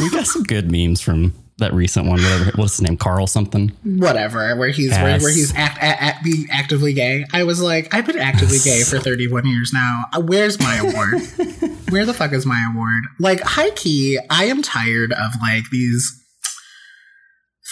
[0.00, 2.22] we got some good memes from that recent one.
[2.22, 2.96] Whatever, what's his name?
[2.96, 3.68] Carl something.
[3.84, 7.24] whatever." Where he's where, where he's act, act, act being actively gay.
[7.32, 10.04] I was like, I've been actively gay for 31 years now.
[10.12, 11.20] Uh, Where's my award?
[11.90, 13.04] Where the fuck is my award?
[13.18, 16.22] Like, high key, I am tired of like these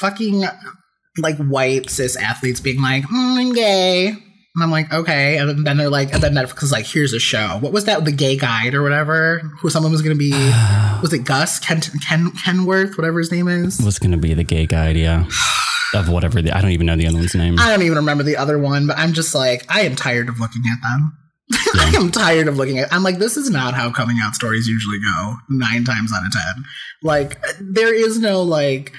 [0.00, 0.44] fucking
[1.18, 4.14] like white cis athletes being like, mm, I'm gay.
[4.56, 5.36] And I'm like, okay.
[5.36, 7.58] And then they're like, and then Netflix is like, here's a show.
[7.60, 8.06] What was that?
[8.06, 9.40] The Gay Guide or whatever?
[9.60, 10.30] Who someone was going to be,
[11.02, 11.58] was it Gus?
[11.58, 13.78] Ken, Ken, Kenworth, whatever his name is?
[13.82, 15.28] Was going to be the gay guy, yeah.
[15.94, 16.42] Of whatever.
[16.42, 17.58] The, I don't even know the other one's name.
[17.60, 20.40] I don't even remember the other one, but I'm just like, I am tired of
[20.40, 21.16] looking at them.
[21.76, 22.92] I am tired of looking at.
[22.92, 25.36] I'm like, this is not how coming out stories usually go.
[25.48, 26.64] Nine times out of ten,
[27.02, 28.92] like there is no like,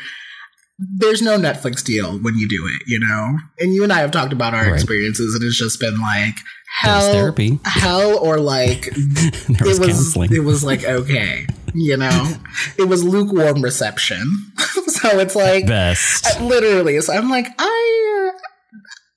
[0.80, 3.38] there's no Netflix deal when you do it, you know.
[3.60, 4.74] And you and I have talked about our Right.
[4.76, 6.36] experiences, and it's just been like
[6.82, 7.60] hell, therapy.
[7.66, 10.34] hell, or like it was counseling.
[10.34, 12.34] it was like okay, you know,
[12.78, 14.52] it was lukewarm reception.
[14.88, 16.40] so it's like Best.
[16.42, 18.32] literally so i'm like i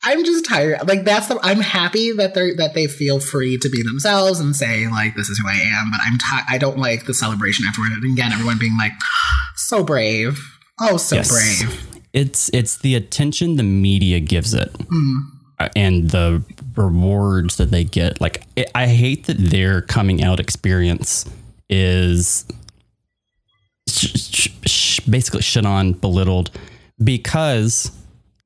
[0.05, 3.69] i'm just tired like that's the i'm happy that they're that they feel free to
[3.71, 6.79] be themselves and say like this is who i am but i'm ti i don't
[6.79, 8.93] like the celebration afterward and again everyone being like
[9.57, 10.39] so brave
[10.81, 11.29] oh so Yes.
[11.31, 14.75] brave It's it's the attention the media gives it,
[15.61, 16.43] uh, and the
[16.77, 18.21] rewards that they get.
[18.21, 21.25] Like I I hate that their coming out experience
[21.69, 22.45] is
[23.89, 26.51] sh- sh- sh- basically shit on, belittled,
[27.03, 27.93] because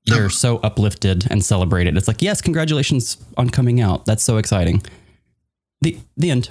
[0.06, 1.96] they're so uplifted and celebrated.
[1.96, 4.04] It's like, yes, congratulations on coming out.
[4.04, 4.82] That's so exciting.
[5.80, 6.50] The the end.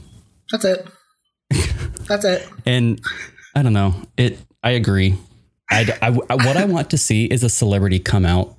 [0.52, 0.88] That's it.
[2.08, 2.50] That's it.
[2.66, 3.00] And
[3.56, 3.94] I don't know.
[4.18, 4.40] It.
[4.64, 5.16] I agree.
[5.74, 8.56] I, I, what I want to see is a celebrity come out,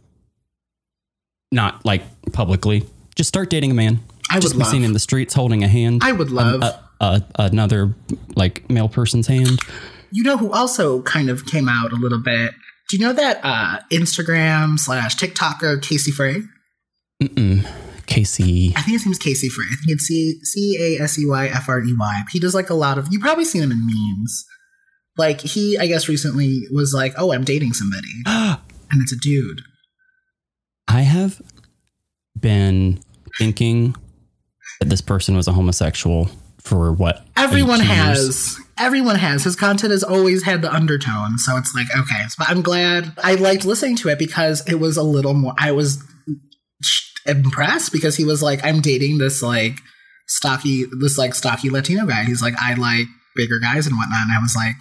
[1.53, 4.01] not like publicly, just start dating a man.
[4.31, 4.69] I would be love.
[4.69, 6.03] seen in the streets holding a hand.
[6.05, 6.63] I would love.
[6.63, 7.95] a, a, another
[8.35, 9.61] like male person's hand.
[10.11, 12.53] you know who also kind of came out a little bit?
[12.89, 16.43] Do you know that uh, Instagram slash TikToker Casey Frey?
[17.23, 17.67] Mm-mm.
[18.07, 18.73] Casey.
[18.77, 19.67] I think his name's Casey Frey.
[19.71, 22.23] I think it's C C A S E Y F R E Y.
[22.31, 23.09] He does like a lot of.
[23.11, 24.45] You probably seen him in memes.
[25.17, 29.61] Like he, I guess, recently was like, "Oh, I'm dating somebody," and it's a dude.
[30.89, 31.41] I have
[32.39, 33.01] been
[33.39, 33.95] thinking
[34.81, 38.57] that this person was a homosexual for what Everyone 18 years?
[38.57, 38.61] has.
[38.77, 39.45] Everyone has.
[39.45, 42.25] His content has always had the undertone, so it's like okay.
[42.37, 45.55] But I'm glad I liked listening to it because it was a little more.
[45.59, 46.03] I was
[47.27, 49.77] impressed because he was like, "I'm dating this like
[50.27, 54.33] stocky, this like stocky Latino guy." He's like, "I like bigger guys and whatnot," and
[54.33, 54.77] I was like,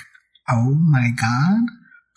[0.49, 1.59] "Oh my god,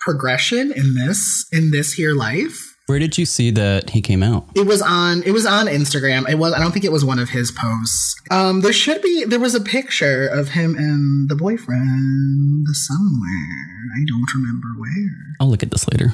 [0.01, 4.47] progression in this in this here life." Where did you see that he came out?
[4.55, 6.29] It was on it was on Instagram.
[6.29, 8.15] It was I don't think it was one of his posts.
[8.31, 13.59] Um there should be there was a picture of him and the boyfriend somewhere.
[13.97, 15.11] I don't remember where.
[15.41, 16.13] I'll look at this later.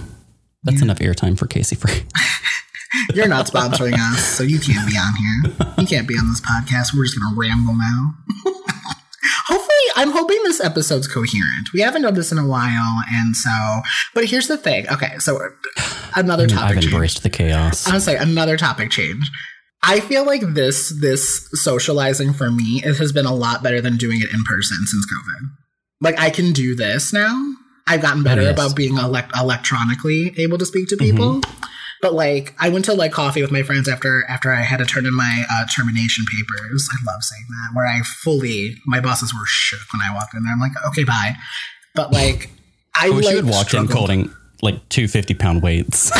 [0.65, 2.05] That's enough airtime for Casey Frey.
[3.15, 5.75] You're not sponsoring us, so you can't be on here.
[5.79, 6.95] You can't be on this podcast.
[6.95, 8.15] We're just gonna ramble now.
[9.97, 11.73] I'm hoping this episode's coherent.
[11.73, 13.51] We haven't done this in a while, and so.
[14.15, 14.89] But here's the thing.
[14.91, 15.39] Okay, so
[16.17, 16.65] another topic.
[16.65, 16.93] I've change.
[16.93, 17.87] embraced the chaos.
[18.09, 19.31] I another topic change.
[19.85, 23.97] I feel like this this socializing for me it has been a lot better than
[23.97, 25.49] doing it in person since COVID.
[26.01, 27.55] Like I can do this now.
[27.87, 28.53] I've gotten oh, better Oh, yes.
[28.53, 31.41] about being elect- electronically able to speak to people.
[31.41, 31.65] Mm-hmm.
[32.03, 34.85] But like I went to like coffee with my friends after after I had to
[34.85, 36.89] turn in my uh, termination papers.
[36.93, 37.77] I love saying that.
[37.77, 40.53] Where I fully my bosses were shook when I walked in there.
[40.53, 41.37] I'm like, okay, bye.
[41.95, 42.51] But like
[43.01, 44.31] I, I wish like you had walked in holding
[44.63, 46.11] like two 50 pound weights.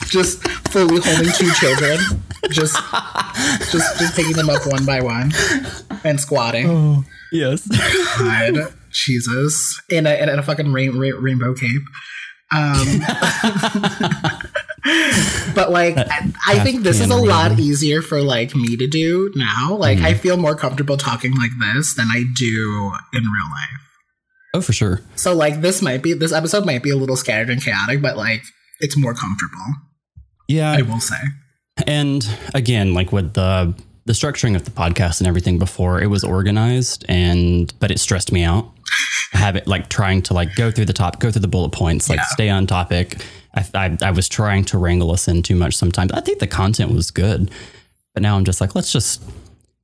[0.08, 1.98] just fully holding two children,
[2.50, 2.76] just
[3.72, 5.32] just just picking them up one by one
[6.04, 7.04] and squatting.
[7.32, 7.66] yes.
[8.16, 11.82] God, Jesus, in a in a fucking rain, ra- rainbow cape.
[12.52, 12.84] Um,
[15.54, 19.32] but like, I, I think this is a lot easier for like me to do
[19.34, 19.74] now.
[19.74, 20.20] Like, I mm-hmm.
[20.20, 23.80] feel more comfortable talking like this than I do in real life.
[24.54, 25.00] Oh, for sure.
[25.16, 28.16] So like, this might be this episode might be a little scattered and chaotic, but
[28.16, 28.42] like,
[28.80, 29.74] it's more comfortable.
[30.48, 30.72] Yeah.
[30.72, 31.16] I will say.
[31.86, 33.74] And again, like with the
[34.06, 38.32] the structuring of the podcast and everything before, it was organized and but it stressed
[38.32, 38.68] me out.
[39.32, 42.08] Have it like trying to like go through the top, go through the bullet points,
[42.08, 42.24] like Yeah.
[42.26, 43.24] stay on topic.
[43.74, 46.12] I, I I was trying to wrangle us in too much sometimes.
[46.12, 47.50] I think the content was good,
[48.14, 49.22] but now I'm just like, let's just.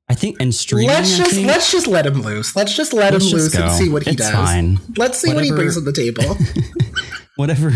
[0.08, 2.54] I think in streaming, Let's just think- let's just let him loose.
[2.54, 4.30] Let's just let Let's him just loose and see what he It's does.
[4.32, 4.78] fine.
[4.96, 6.22] Let's see what he brings to the table.
[7.36, 7.70] whatever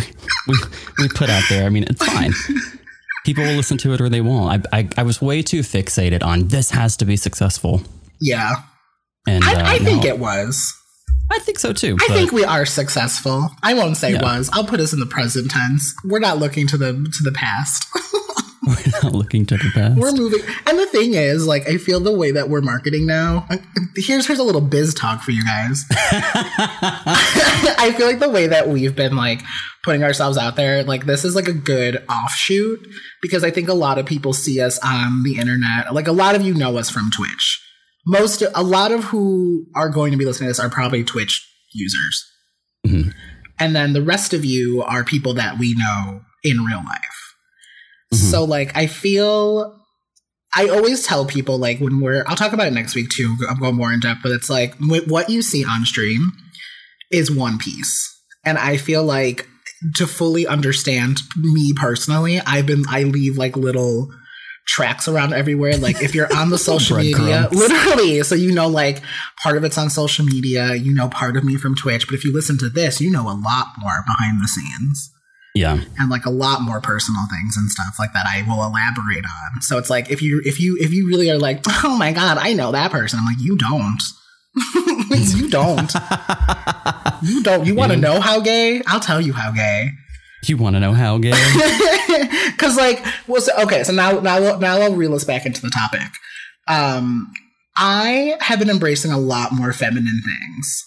[0.47, 0.55] we
[0.99, 1.67] we put out there.
[1.67, 2.33] I mean, it's fine.
[3.25, 4.65] People will listen to it or they won't.
[4.73, 7.83] I, I I was way too fixated on this has to be successful,
[8.21, 8.55] yeah,
[9.27, 10.73] and uh, I, I think no, it was.
[11.31, 11.97] I think so too.
[12.01, 13.51] I but think we are successful.
[13.63, 14.23] I won't say Yeah.
[14.23, 14.51] was.
[14.53, 15.95] I'll put us in the present tense.
[16.05, 17.87] We're not looking to the to the past.
[18.67, 19.99] we're not looking to the past.
[19.99, 20.41] we're moving.
[20.67, 23.47] And the thing is, like, I feel the way that we're marketing now.
[23.97, 25.85] Here's here's a little biz talk for you guys.
[25.91, 29.43] I feel like the way that we've been like
[29.85, 32.87] putting ourselves out there, like this is like a good offshoot
[33.23, 35.93] because I think a lot of people see us on the internet.
[35.95, 37.61] Like a lot of you know us from Twitch.
[38.07, 41.47] Most a lot of who are going to be listening to this are probably Twitch
[41.73, 42.25] users.
[42.87, 43.13] Mhm.
[43.59, 47.35] And then the rest of you are people that we know in real life.
[48.13, 49.77] So like I feel
[50.55, 53.37] I always tell people like when we're I'll talk about it next week too.
[53.49, 56.33] I'm going more in depth, but it's like what you see on stream
[57.11, 58.09] is one piece.
[58.45, 59.47] And I feel like
[59.95, 64.11] to fully understand me personally, I've been I leave like little
[64.71, 65.77] tracks around everywhere.
[65.77, 67.57] Like if you're on the social media, Breadcrumbs.
[67.57, 69.03] literally, so you know like
[69.43, 72.25] part of it's on social media, you know part of me from Twitch, but if
[72.25, 75.11] you listen to this, you know a lot more behind the scenes
[75.55, 79.25] yeah, and like a lot more personal things and stuff like that I will elaborate
[79.25, 79.63] on.
[79.63, 82.39] So it's like if you if you if you really are like, oh my god,
[82.39, 83.19] I know that person.
[83.19, 84.03] I'm like, you don't.
[85.11, 85.93] you don't.
[87.23, 87.67] You don't.
[87.67, 88.81] You want to know how gay?
[88.87, 89.91] I'll tell you how gay.
[90.49, 91.33] You want to know how gay?
[92.47, 93.85] Because like, well, so, okay.
[93.85, 96.09] So now now now I'll reel us back into the topic.
[96.69, 97.33] Um,
[97.77, 100.87] I have been embracing a lot more feminine things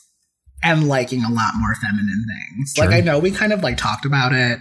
[0.64, 2.78] and liking a lot more feminine things.
[2.78, 4.60] Like I know we kind of like talked about it.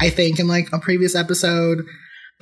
[0.00, 1.84] I think in like a previous episode,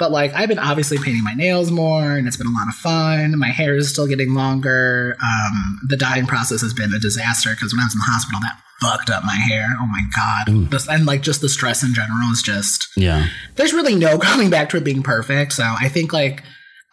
[0.00, 2.74] But like I've been obviously painting my nails more and it's been a lot of
[2.74, 3.38] fun.
[3.38, 5.16] My hair is still getting longer.
[5.22, 8.40] Um, the dyeing process has been a disaster because when I was in the hospital,
[8.40, 9.68] that fucked up my hair.
[9.78, 10.70] Oh my god.
[10.70, 13.26] This, and like just the stress in general is just Yeah.
[13.56, 15.52] there's really no coming back to it being perfect.
[15.52, 16.42] So I think like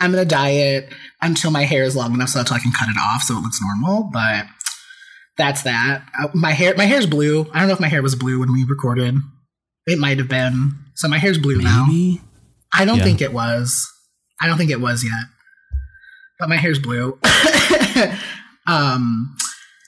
[0.02, 2.90] I'm gonna dye it until my hair is long enough so that I can cut
[2.90, 4.10] it off so it looks normal.
[4.14, 4.46] But
[5.38, 6.04] that's that.
[6.20, 7.48] Uh, my hair, my hair's blue.
[7.54, 9.16] I don't know if my hair was blue when we recorded.
[9.86, 10.74] It might have been.
[10.96, 11.86] So my hair's blue now.
[12.74, 13.04] I don't Yeah.
[13.04, 13.86] think it was.
[14.42, 15.14] I don't think it was yet.
[16.40, 17.20] But my hair's blue.
[18.68, 19.36] um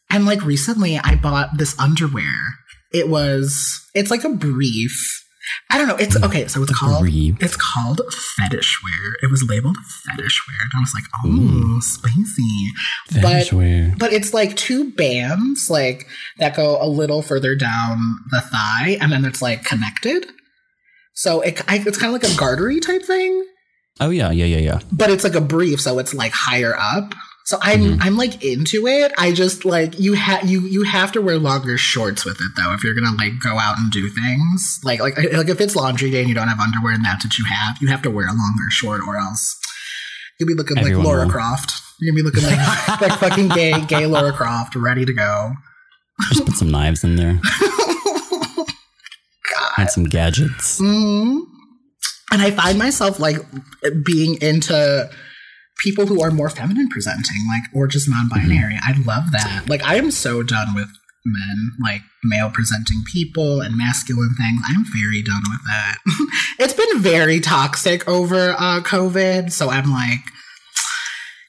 [0.09, 2.34] and like recently I bought this underwear.
[2.91, 5.15] It was it's like a brief.
[5.71, 5.95] I don't know.
[5.95, 7.36] It's okay, so it's called brief.
[7.41, 8.01] it's called
[8.38, 9.13] fetish wear.
[9.23, 10.57] It was labeled fetish wear.
[10.61, 11.82] And I was like, oh, Ooh.
[11.82, 12.71] spicy.
[13.09, 13.93] Fetish wear.
[13.97, 16.05] But it's like two bands, like
[16.38, 17.97] that go a little further down
[18.30, 20.27] the thigh, and then it's like connected.
[21.20, 23.43] So it, I, it's kind of like a gartery type thing,
[23.99, 24.80] Oh yeah, yeah, yeah, yeah.
[24.91, 27.13] but it's like a brief, so it's like higher up.
[27.45, 27.97] So I'm Mhm.
[28.01, 29.11] I'm like into it.
[29.17, 32.74] I just like you have you you have to wear longer shorts with it though
[32.74, 36.09] if you're gonna like go out and do things like like like if it's laundry
[36.11, 38.26] day and you don't have underwear and that's what you have, you have to wear
[38.28, 39.57] a longer short or else
[40.39, 41.32] you'll be looking Everyone like Laura will.
[41.34, 41.74] Croft.
[41.99, 45.51] You're gonna be looking like like fucking gay gay Laura Croft, ready to go.
[46.32, 47.39] Just put some knives in there.
[49.82, 50.80] And some gadgets.
[50.80, 51.41] Mm.
[52.32, 53.38] And I find myself like
[54.05, 55.09] being into
[55.80, 58.77] people who are more feminine presenting, like, or just non binary.
[58.82, 59.65] I love that.
[59.67, 60.89] Like, I am so done with
[61.25, 64.61] men, like male presenting people and masculine things.
[64.67, 65.97] I'm very done with that.
[66.59, 69.51] it's been very toxic over uh, COVID.
[69.51, 70.19] So I'm like,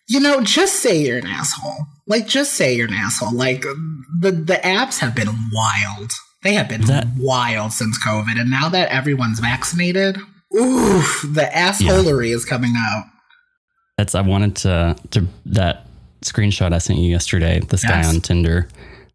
[0.09, 1.87] you know, just say you're an asshole.
[2.07, 3.33] Like, just say you're an asshole.
[3.33, 6.11] Like, the, the apps have been wild.
[6.43, 8.41] They have been That- wild since COVID.
[8.41, 10.17] And now that everyone's vaccinated,
[10.57, 13.05] oof, the assholery is coming out.
[13.99, 15.87] That's I wanted to to that
[16.25, 17.61] screenshot I sent you yesterday.
[17.61, 18.69] This guy on Tinder.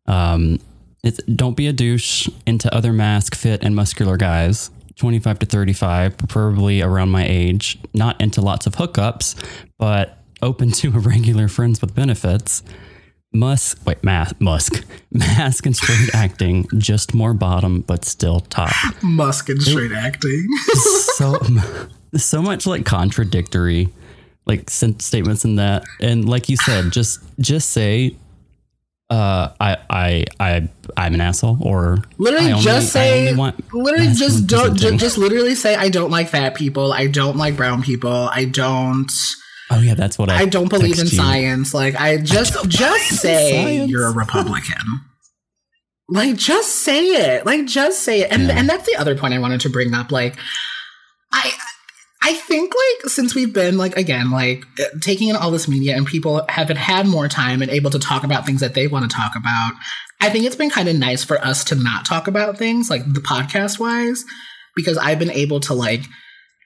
[0.07, 0.59] Um,
[1.03, 4.69] it's don't be a douche into other mask, fit, and muscular guys.
[4.97, 7.77] 25 to 35, preferably around my age.
[7.93, 9.35] Not into lots of hookups,
[9.77, 12.63] but open to irregular friends with benefits.
[13.35, 18.71] Musk, wait, mask, Musk, mask and straight acting, just more bottom, but still top.
[19.03, 20.47] Musk and straight acting.
[21.15, 21.37] so
[22.15, 23.89] so much like contradictory
[24.45, 28.15] like statements in that and like you said just just say
[29.09, 33.33] uh i i i i'm an asshole or Literally, only- just say.
[33.33, 34.77] Literally, just don't.
[34.77, 36.93] Just, just literally say, I don't like fat people.
[36.93, 38.29] I don't like brown people.
[38.31, 39.11] I don't.
[39.71, 41.11] Oh yeah that's what i I don't believe in you.
[41.17, 41.73] science.
[41.73, 43.89] Like, I just just say Science.
[43.91, 44.77] you're a Republican.
[46.07, 47.45] Like, just say it.
[47.45, 48.31] Like, just say it.
[48.31, 48.57] And Yeah.
[48.59, 50.11] and that's the other point I wanted to bring up.
[50.11, 50.35] Like,
[51.31, 51.51] I
[52.21, 54.63] I think like since we've been like again like
[55.01, 58.23] taking in all this media and people haven't had more time and able to talk
[58.23, 59.71] about things that they want to talk about.
[60.21, 63.01] I think it's been kind of nice for us to not talk about things like
[63.13, 64.23] the podcast wise
[64.75, 66.01] because I've been able to like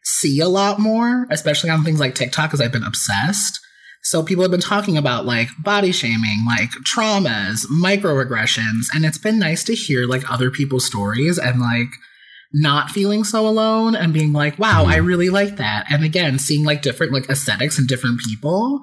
[0.04, 3.60] see a lot more, especially on things like TikTok because I've been obsessed.
[4.04, 9.40] So people have been talking about like body shaming, like traumas, microaggressions, and it's been
[9.40, 11.90] nice to hear like other people's stories and like
[12.54, 15.06] not feeling so alone and being like, wow, I mm-hmm.
[15.06, 15.86] really like that.
[15.92, 18.82] And again, seeing like different like aesthetics and different people.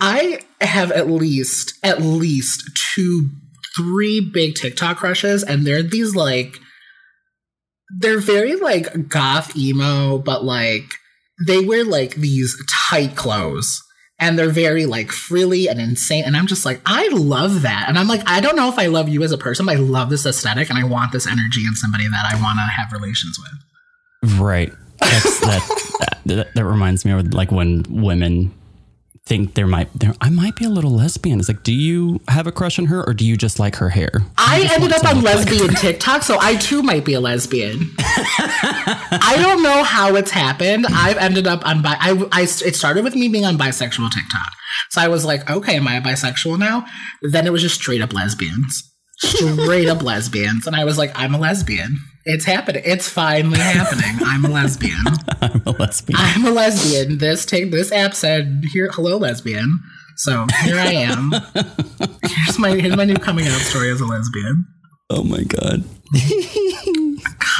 [0.00, 2.62] I have at least at least
[2.94, 3.28] two,
[3.76, 6.58] three big TikTok crushes, and they're these like
[7.98, 10.84] they're very like goth emo, but like
[11.46, 12.56] they wear like these
[12.90, 13.82] tight clothes
[14.18, 16.24] and they're very like frilly and insane.
[16.24, 17.86] And I'm just like, I love that.
[17.88, 19.78] And I'm like, I don't know if I love you as a person, but I
[19.78, 22.92] love this aesthetic and I want this energy in somebody that I want to have
[22.92, 24.38] relations with.
[24.40, 28.54] right that, that that reminds me of like when women
[29.30, 31.38] think there might there I might be a little lesbian.
[31.38, 33.88] It's like, do you have a crush on her or do you just like her
[33.88, 34.10] hair?
[34.36, 37.78] I ended up on look like lesbian TikTok, so I too might be a lesbian.
[38.00, 40.84] I don't know how it's happened.
[40.88, 41.96] I've ended up on bi.
[42.00, 44.52] I, I it started with me being on bisexual TikTok,
[44.90, 46.84] so I was like, okay, am I a bisexual now?
[47.22, 48.82] Then it was just straight up lesbians,
[49.18, 51.98] straight up lesbians, and I was like, I'm a lesbian.
[52.24, 52.82] It's happening.
[52.84, 54.16] It's finally happening.
[54.20, 55.04] I'm a lesbian.
[55.40, 56.18] I'm a lesbian.
[56.20, 57.18] I'm a lesbian.
[57.18, 59.80] This take this app said here, hello lesbian.
[60.16, 61.32] So here I am.
[62.22, 64.66] Here's my here's my new coming out story as a lesbian.
[65.08, 65.82] oh my god.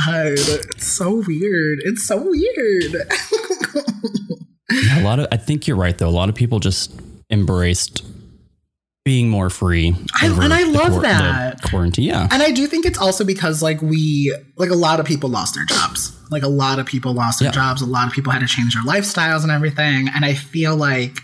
[0.07, 1.79] God, it's so weird.
[1.85, 3.07] It's so weird.
[4.71, 6.09] Yeah, a lot of I think you're right though.
[6.09, 7.01] A lot of people just
[7.31, 8.05] embraced
[9.05, 9.94] being more free.
[10.20, 11.62] I- and I love that.
[11.62, 12.05] quarantine.
[12.05, 12.28] Yeah.
[12.30, 15.55] and I do think it's also because like we like a lot of people lost
[15.55, 16.12] their jobs.
[16.30, 17.53] Like a lot of people lost their Yeah.
[17.53, 17.80] jobs.
[17.82, 20.09] A lot of people had to change their lifestyles and everything.
[20.14, 21.18] And I feel like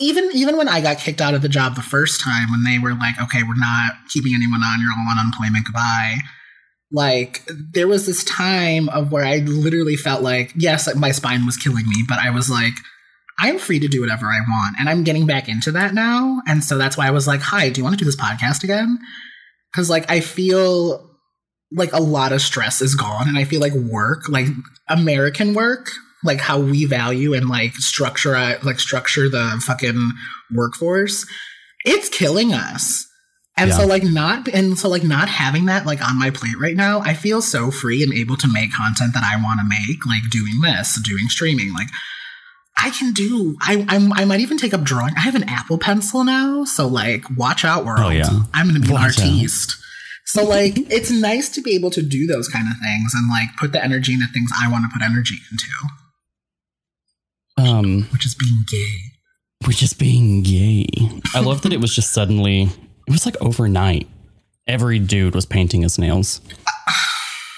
[0.00, 2.78] even even when I got kicked out of the job the first time, when they
[2.78, 4.80] were like, "Okay, we're not keeping anyone on.
[4.80, 5.66] You're all on unemployment.
[5.66, 6.18] Goodbye."
[6.92, 7.42] Like
[7.72, 11.86] there was this time of where I literally felt like, yes, my spine was killing
[11.88, 12.74] me, but I was like,
[13.38, 16.40] I'm free to do whatever I want, and I'm getting back into that now.
[16.46, 18.64] And so that's why I was like, "Hi, do you want to do this podcast
[18.64, 18.98] again?"
[19.72, 21.10] Because like I feel
[21.72, 24.46] like a lot of stress is gone, and I feel like work, like
[24.88, 25.90] American work,
[26.24, 28.32] like how we value and like structure
[28.62, 30.10] like structure the fucking
[30.54, 31.26] workforce
[31.84, 33.06] it's killing us
[33.56, 33.76] and Yeah.
[33.78, 37.00] so like not and so like not having that like on my plate right now
[37.00, 40.28] i feel so free and able to make content that i want to make like
[40.30, 41.88] doing this doing streaming like
[42.82, 45.78] i can do I, I'm, I might even take up drawing i have an apple
[45.78, 48.28] pencil now so like watch out world Oh, yeah.
[48.54, 49.26] i'm gonna be an Watch out.
[49.26, 49.76] artiste
[50.24, 53.48] so like it's nice to be able to do those kind of things and like
[53.58, 55.66] put the energy into things i want to put energy into
[57.58, 58.96] Um, which is being gay.
[59.66, 60.86] we're just being gay.
[61.34, 64.06] I love that it was just suddenly, it was like overnight.
[64.66, 66.40] Every dude was painting his nails.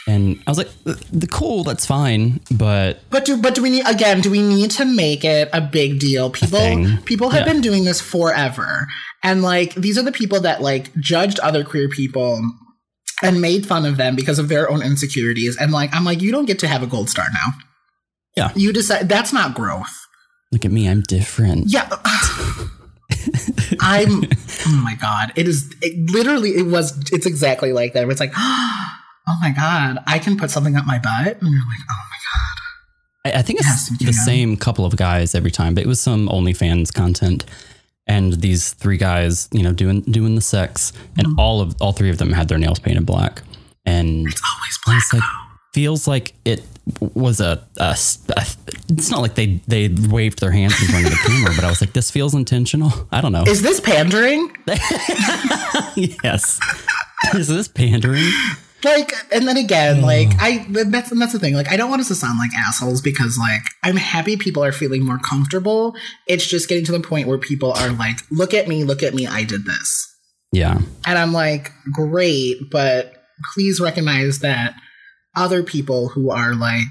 [0.09, 2.41] And I was like, the, the cool, that's fine.
[2.51, 4.21] But But do but do we need again?
[4.23, 6.31] Do we need to make it a big deal?
[6.31, 7.53] People people have Yeah.
[7.53, 8.87] been doing this forever,
[9.23, 12.41] and like these are the people that like judged other queer people
[13.23, 15.59] and made fun of them because of their own insecurities.
[15.59, 17.53] And like I'm like, you don't get to have a gold star now.
[18.37, 18.51] Yeah.
[18.57, 19.95] you decide that's not growth.
[20.53, 21.67] look at me, I'm different.
[21.67, 21.87] Yeah.
[23.81, 24.25] I'm
[24.67, 25.33] oh my god.
[25.37, 28.09] It is it literally it was it's exactly like that.
[28.09, 28.33] It's like,
[29.29, 31.41] oh my god, I can put something up my butt.
[31.41, 32.19] And you're like, oh my
[33.27, 36.01] I, I think it's Yes, the same couple of guys every time, but it was
[36.01, 37.45] some OnlyFans content.
[38.07, 41.39] And these three guys, you know, doing doing the sex, and Mm-hmm.
[41.41, 43.43] all of all three of them had their nails painted black.
[43.85, 44.99] And it's always black.
[44.99, 45.23] It's like
[45.75, 46.63] feels like it
[47.15, 47.97] was a, a,
[48.37, 48.47] a-
[48.89, 51.69] It's not like they they waved their hands in front of the camera, but I
[51.69, 52.93] was like, this feels intentional.
[53.13, 53.43] I don't know.
[53.45, 54.57] Is this pandering?
[55.97, 56.61] yes.
[57.35, 58.31] Is this pandering?
[58.85, 62.01] Like and then again like i that's and that's the thing like i don't want
[62.01, 66.47] us to sound like assholes because like i'm happy people are feeling more comfortable it's
[66.47, 69.27] just getting to the point where people are like look at me look at me
[69.27, 70.07] i did this
[70.53, 70.79] Yeah.
[71.07, 73.15] and i'm like great but
[73.55, 74.75] please recognize that
[75.37, 76.87] other people who are like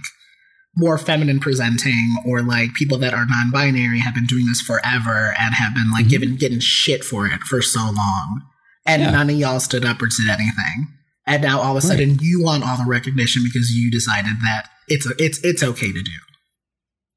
[0.76, 5.56] more feminine presenting or like people that are non-binary have been doing this forever and
[5.56, 6.10] have been like Mhm.
[6.10, 8.42] given getting shit for it for so long
[8.86, 9.12] and Yeah.
[9.12, 10.88] none of y'all stood up or did anything
[11.28, 11.98] and now all of a Right.
[11.98, 15.92] sudden you want all the recognition because you decided that it's a, it's it's okay
[15.92, 16.12] to do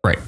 [0.05, 0.19] Right.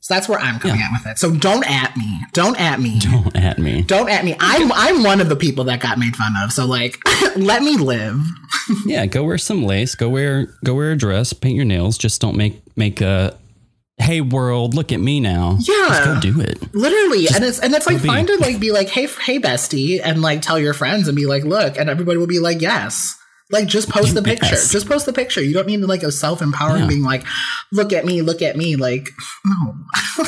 [0.00, 2.98] so that's where i'm coming at with it so don't at me don't at me
[3.00, 3.82] Don't at me.
[3.82, 6.64] don't at me i'm i'm one of the people that got made fun of so
[6.66, 6.98] like
[7.36, 8.18] let me live
[8.86, 9.94] Yeah, go wear some lace.
[9.94, 11.32] Go wear go wear a dress.
[11.32, 11.98] Paint your nails.
[11.98, 13.36] Just don't make make a.
[13.98, 15.56] Hey world, look at me now.
[15.60, 15.88] Yeah.
[15.88, 16.74] Just go do it.
[16.74, 20.00] literally and it's and it's like be- fine to like be like hey hey bestie
[20.02, 23.16] and like tell your friends and be like look and everybody will be like yes
[23.50, 24.72] like just post the picture Yes.
[24.72, 26.88] just post the picture you don't need to like a self-empowering Yeah.
[26.88, 27.24] being like
[27.72, 29.10] look at me look at me like
[29.44, 29.74] no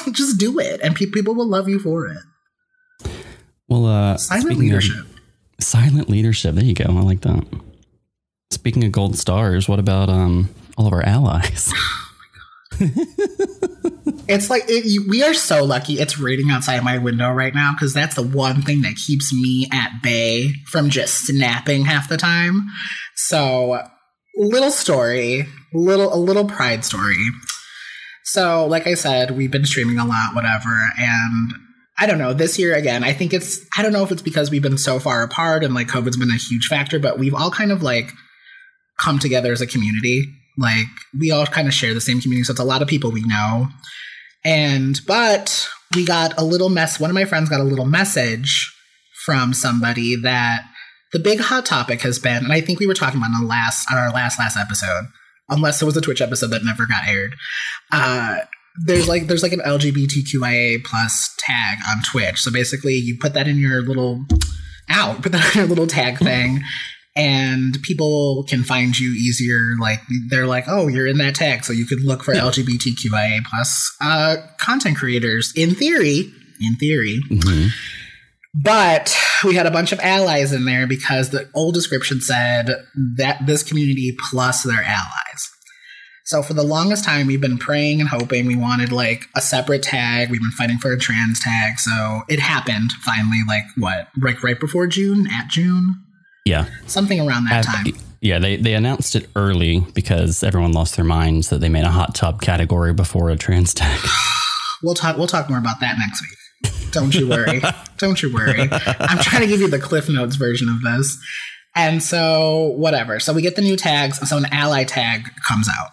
[0.13, 2.19] just do it and pe- people will love you for it
[3.69, 5.05] Well, uh, silent leadership
[5.61, 6.55] silent leadership.
[6.55, 6.85] There you go.
[6.85, 7.45] I like that.
[8.53, 11.73] Speaking of gold stars, what about um all of our allies?
[11.75, 11.99] Oh
[12.81, 14.25] my god.
[14.29, 15.95] It's like it, we are so lucky.
[15.95, 19.69] It's raining outside my window right now because that's the one thing that keeps me
[19.73, 22.69] at bay from just snapping half the time.
[23.21, 23.83] So,
[24.37, 25.45] little story,
[25.75, 27.17] little a little pride story.
[28.23, 31.53] So, like I said, we've been streaming a lot, whatever, and
[31.99, 32.33] I don't know.
[32.33, 35.01] This year again, I think it's I don't know if it's because we've been so
[35.01, 38.13] far apart and like COVID's been a huge factor, but we've all kind of like
[39.01, 40.23] come together as a community.
[40.57, 40.87] Like
[41.19, 43.25] we all kind of share the same community, so it's a lot of people we
[43.27, 43.67] know.
[44.45, 47.01] And but we got a little mess.
[47.01, 48.73] One of my friends got a little message
[49.25, 50.68] from somebody that
[51.13, 53.47] the big hot topic has been, and I think we were talking about on the
[53.49, 55.05] last on our last last episode,
[55.49, 57.35] unless it was a Twitch episode that never got aired.
[57.93, 58.39] Uh,
[58.87, 62.41] there's like there's like an LGBTQIA plus tag on Twitch.
[62.41, 64.25] So basically, you put that in your little
[64.91, 66.61] out, put that in your little tag thing,
[67.17, 69.73] and people can find you easier.
[69.81, 73.91] Like they're like, oh, you're in that tag, so you could look for LGBTQIA plus
[74.01, 75.53] uh, content creators.
[75.57, 76.31] In theory,
[76.61, 77.71] in theory, Mhm.
[78.63, 82.71] But we had a bunch of allies in there because the old description said
[83.17, 85.51] that this community plus their allies.
[86.25, 88.47] So for the longest time, we've been praying and hoping.
[88.47, 90.31] We wanted like a separate tag.
[90.31, 91.79] We've been fighting for a trans tag.
[91.79, 93.39] So it happened finally.
[93.49, 94.09] Like what?
[94.21, 95.95] Like right before June, at June,
[96.45, 96.67] Yeah.
[96.87, 97.95] something around that At- time.
[98.21, 101.91] Yeah, they, they announced it early because everyone lost their minds that they made a
[101.91, 104.01] hot tub category before a trans tag.
[104.83, 105.17] We'll talk.
[105.17, 106.37] We'll talk more about that next week.
[106.91, 107.63] Don't you worry.
[107.99, 108.61] Don't you worry.
[108.61, 111.19] I'm trying to give you the Cliff Notes version of this.
[111.75, 113.21] And so, whatever.
[113.21, 114.29] So we get the new tags.
[114.29, 115.91] So an ally tag comes out.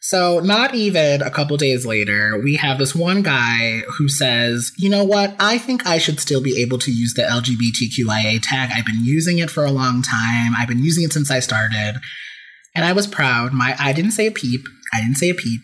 [0.00, 4.90] So, not even a couple days later, we have this one guy who says, You
[4.90, 5.34] know what?
[5.40, 8.70] I think I should still be able to use the LGBTQIA tag.
[8.74, 10.52] I've been using it for a long time.
[10.58, 11.94] I've been using it since I started.
[12.74, 13.54] And I was proud.
[13.54, 14.66] My I didn't say a peep.
[14.92, 15.62] I didn't say a peep.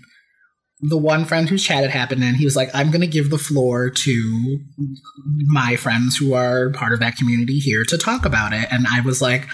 [0.83, 3.29] The one friend whose chat had happened and he was like, I'm going to give
[3.29, 4.59] the floor to
[5.47, 8.67] my friends who are part of that community here to talk about it.
[8.71, 9.47] And I was like,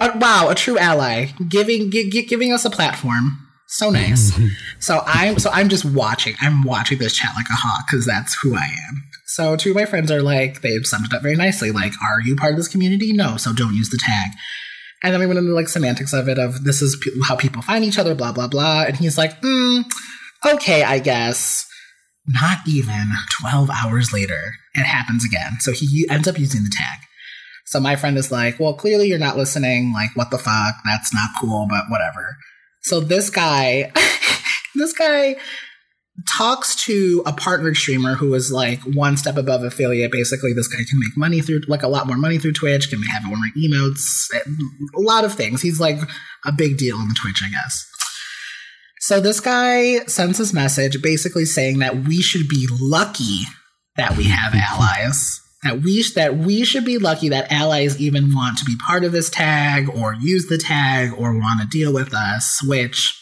[0.00, 4.32] uh, wow, a true ally, giving gi- gi- giving us a platform so nice.
[4.78, 6.34] so I'm so I'm just watching.
[6.40, 9.02] I'm watching this chat like a hawk because that's who I am.
[9.26, 11.72] So two of my friends are like, they've summed it up very nicely.
[11.72, 13.12] Like, are you part of this community?
[13.12, 14.30] No, so don't use the tag.
[15.02, 17.62] And then we went into like semantics of it of this is p- how people
[17.62, 18.84] find each other, blah blah blah.
[18.84, 19.84] And he's like, mm,
[20.46, 21.66] okay, I guess.
[22.26, 24.40] Not even 12 hours later,
[24.74, 25.58] it happens again.
[25.60, 27.00] So he ends up using the tag.
[27.66, 29.92] So my friend is like, well, clearly you're not listening.
[29.92, 30.76] Like, what the fuck?
[30.84, 32.36] That's not cool, but whatever.
[32.82, 33.92] So this guy,
[34.74, 35.36] this guy
[36.38, 40.12] talks to a partnered streamer who is like one step above affiliate.
[40.12, 43.02] Basically, this guy can make money through like a lot more money through Twitch, can
[43.02, 44.28] have more emotes,
[44.94, 45.60] a lot of things.
[45.60, 45.98] He's like
[46.44, 47.90] a big deal on the Twitch, I guess.
[49.06, 53.40] So this guy sends this message basically saying that we should be lucky
[53.98, 55.42] that we have allies.
[55.62, 59.04] That we sh- that we should be lucky that allies even want to be part
[59.04, 63.14] of this tag or use the tag or want to deal with us, which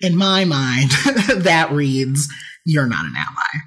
[0.00, 0.90] in my mind
[1.36, 2.26] that reads
[2.64, 3.62] you're not an ally.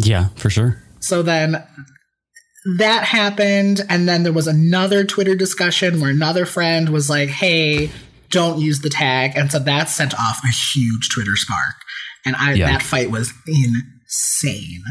[0.00, 0.82] Yeah, for sure.
[1.00, 1.66] So then
[2.76, 7.90] that happened and then there was another Twitter discussion where another friend was like, "Hey,
[8.32, 11.76] don't use the tag." And so that sent off a huge Twitter spark.
[12.24, 12.66] And I Yeah.
[12.72, 14.82] that fight was insane.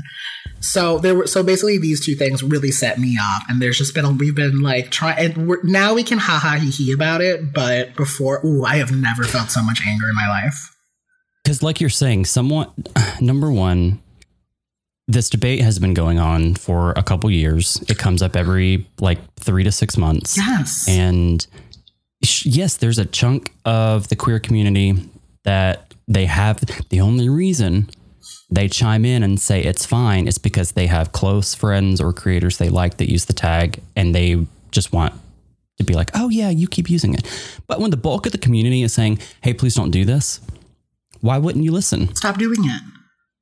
[0.59, 3.93] So there were so basically these two things really set me off, and there's just
[3.95, 5.17] been a, we've been like trying.
[5.17, 8.75] And we're, now we can ha ha he he about it, but before, ooh, I
[8.75, 10.75] have never felt so much anger in my life.
[11.43, 12.67] Because, like you're saying, someone,
[13.21, 13.99] number one,
[15.07, 17.83] this debate has been going on for a couple years.
[17.89, 20.37] It comes up every like three to six months.
[20.37, 21.45] Yes, And
[22.31, 24.93] sh- yes, there's a chunk of the queer community
[25.43, 26.59] that they have.
[26.89, 27.89] The only reason
[28.49, 32.57] they chime in and say it's fine is because they have close friends or creators
[32.57, 35.13] they like that use the tag and they just want
[35.77, 37.23] to be like, oh, yeah, you keep using it.
[37.67, 40.41] But when the bulk of the community is saying, hey, please don't do this,
[41.21, 42.13] why wouldn't you listen?
[42.15, 42.81] stop doing it.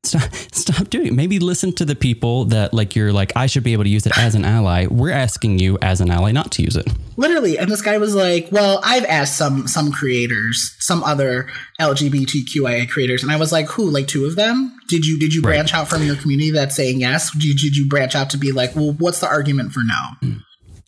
[0.04, 1.14] Stop, stop doing it.
[1.14, 4.06] Maybe listen to the people that like you're like, I should be able to use
[4.06, 4.88] it as an ally.
[4.90, 6.88] We're asking you as an ally not to use it.
[7.18, 11.50] literally and this guy was like well i've asked some some creators some other
[11.82, 15.42] lgbtqia creators and i was like who like two of them did you did you
[15.42, 15.52] Right.
[15.56, 18.52] branch out from your community that's saying yes did, did you branch out to be
[18.54, 19.96] like well what's the argument for no
[20.30, 20.38] hmm.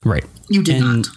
[0.10, 0.26] Right.
[0.50, 1.08] you did And not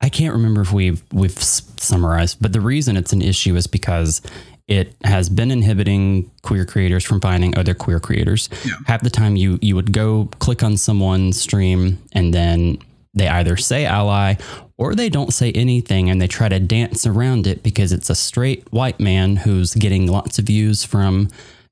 [0.00, 4.20] I can't remember if we've we've summarized, but the reason it's an issue is because
[4.66, 8.48] it has been inhibiting queer creators from finding other queer creators.
[8.64, 8.72] Yeah.
[8.86, 12.78] Half the time, you you would go click on someone's stream and then
[13.14, 14.34] they either say ally
[14.76, 18.14] or they don't say anything and they try to dance around it because it's a
[18.14, 21.28] straight white man who's getting lots of views from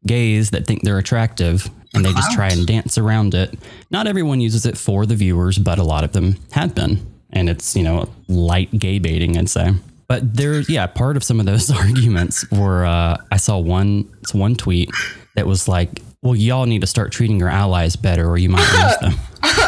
[0.07, 3.59] gays that think they're attractive and they just try and dance around it.
[3.90, 7.05] Not everyone uses it for the viewers, but a lot of them have been.
[7.30, 9.72] And it's, you know, light gay baiting, I'd say.
[10.13, 14.35] But there's, yeah, part of some of those arguments were uh, I saw one, it's
[14.35, 14.91] one tweet
[15.37, 18.61] that was like, well, y'all need to start treating your allies better or you might
[18.61, 19.15] lose them.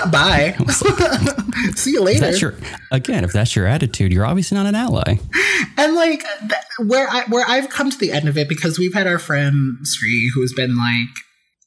[0.13, 0.55] bye
[1.75, 2.55] see you later That's your,
[2.93, 5.17] again, if that's your attitude, you're obviously not an ally.
[5.79, 8.93] and like th- where I where I've come to the end of it because we've
[8.93, 11.09] had our friend Sri who's been like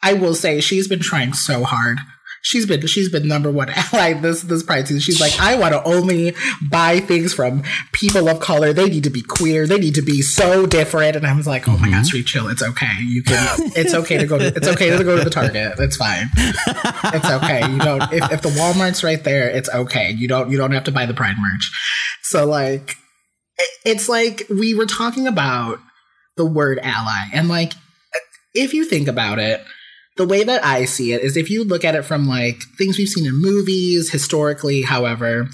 [0.04, 1.98] I will say she's been trying so hard.
[2.42, 5.02] She's been she's been number one ally this this pride season.
[5.02, 6.36] She's like, I want to only
[6.70, 8.74] buy things from people of color.
[8.74, 9.68] They need to be queer.
[9.68, 11.16] They need to be so different.
[11.16, 12.04] And I was like, oh my god, mm-hmm.
[12.04, 12.48] sweet chill.
[12.48, 12.92] It's okay.
[13.02, 13.72] You can.
[13.76, 14.48] It's okay to go to.
[14.48, 15.80] It's okay to go to the Target.
[15.80, 16.30] It's fine.
[16.36, 17.70] It's okay.
[17.70, 18.02] You don't.
[18.14, 20.12] If, if the Walmart's right there, it's okay.
[20.12, 20.50] You don't.
[20.52, 21.72] You don't have to buy the Pride merch.
[22.24, 22.96] So like,
[23.86, 25.80] it's like we were talking about
[26.38, 27.74] the word ally and like
[28.54, 29.62] if you think about it
[30.18, 32.97] the way that i see it is if you look at it from like things
[32.97, 35.47] we've seen in movies historically however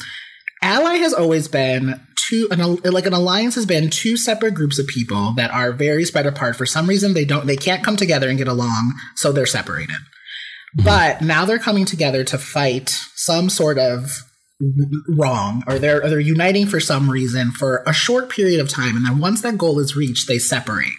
[0.61, 1.99] ally has always been
[2.29, 6.05] two an, like an alliance has been two separate groups of people that are very
[6.05, 6.55] spread apart.
[6.55, 9.95] For some reason they don't they can't come together and get along so they're separated.
[10.75, 14.11] But now they're coming together to fight some sort of
[15.07, 18.95] wrong or they're or they're uniting for some reason for a short period of time
[18.95, 20.93] and then once that goal is reached they separate.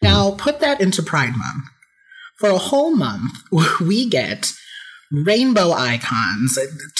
[0.00, 1.64] Now put that into pride month
[2.38, 3.32] for a whole month
[3.80, 4.52] we get
[5.10, 6.58] rainbow icons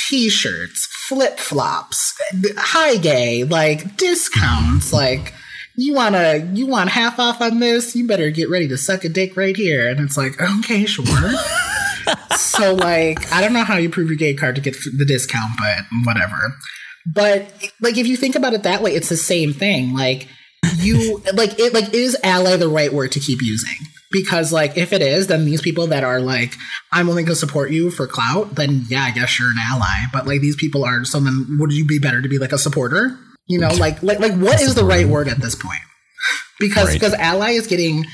[0.09, 2.15] t-shirts flip-flops
[2.57, 5.35] high gay like discounts like
[5.77, 9.09] you wanna you want half off on this you better get ready to suck a
[9.09, 11.05] dick right here and it's like okay sure
[12.37, 15.53] so like I don't know how you prove your gay card to get the discount,
[15.59, 16.55] but whatever.
[17.07, 19.95] But like if you think about it that way, it's the same thing.
[19.95, 20.29] Like
[20.77, 23.77] you like it like is ally the right word to keep using?
[24.11, 26.55] Because like if it is, then these people that are like,
[26.93, 30.07] I'm only gonna support you for clout, then yeah, I guess you're an ally.
[30.13, 32.59] But like these people are so then would you be better to be like a
[32.59, 33.19] supporter?
[33.47, 35.81] You know, like like like what is the right word at this point?
[36.61, 38.05] Because because ally is getting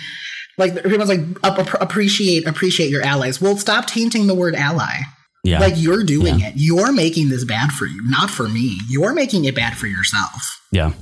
[0.59, 3.40] like everyone's like appreciate appreciate your allies.
[3.40, 5.01] Well, stop tainting the word ally.
[5.45, 5.61] Yeah.
[5.61, 6.49] Like you're doing yeah.
[6.49, 6.55] it.
[6.57, 8.78] You're making this bad for you, not for me.
[8.88, 10.61] You're making it bad for yourself.
[10.72, 10.92] Yeah.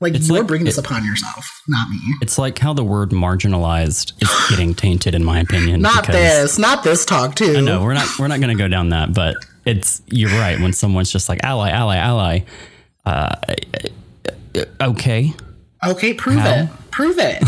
[0.00, 1.98] Like it's you're like, bringing this upon yourself, not me.
[2.20, 5.80] It's like how the word marginalized is getting tainted, in my opinion.
[5.80, 7.62] not this, not this talk too.
[7.62, 10.60] No, we're not we're not going to go down that, but it's you're right.
[10.60, 12.40] When someone's just like ally, ally, ally,
[13.06, 13.36] uh,
[14.82, 15.32] okay,
[15.86, 16.50] okay, prove how?
[16.50, 17.42] it, prove it.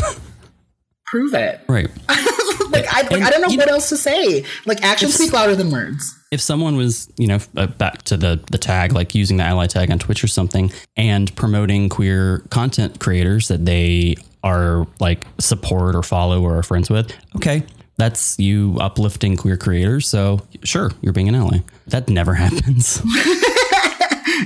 [1.07, 1.61] prove it.
[1.69, 1.91] Right.
[2.83, 4.45] like I, like, I don't know what know, else to say.
[4.67, 6.15] Like actions speak louder than words.
[6.31, 9.67] If someone was, you know, uh, back to the the tag, like using the ally
[9.67, 15.97] tag on Twitch or something, and promoting queer content creators that they are like support
[15.97, 17.65] or follow or are friends with, okay,
[17.97, 20.07] that's you uplifting queer creators.
[20.09, 21.59] So sure, you're being an ally.
[21.89, 23.01] That never happens.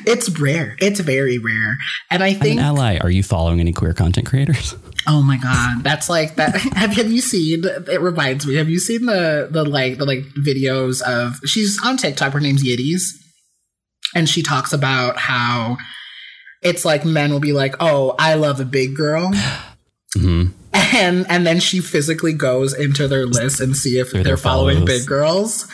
[0.06, 0.76] it's rare.
[0.80, 1.76] It's very rare.
[2.10, 2.98] And I think an ally.
[2.98, 4.74] Are you following any queer content creators?
[5.06, 6.54] Oh my god, that's like that.
[6.76, 7.64] Have have you seen?
[7.64, 8.54] It reminds me.
[8.54, 11.40] Have you seen the the like the like videos of?
[11.44, 12.32] She's on TikTok.
[12.32, 13.16] Her name's Yitties,
[14.14, 15.76] and she talks about how
[16.62, 19.32] it's like men will be like, "Oh, I love a big girl,"
[20.16, 24.36] mm-hmm and and then she physically goes into their list and see if they're, they're
[24.36, 25.66] following big girls.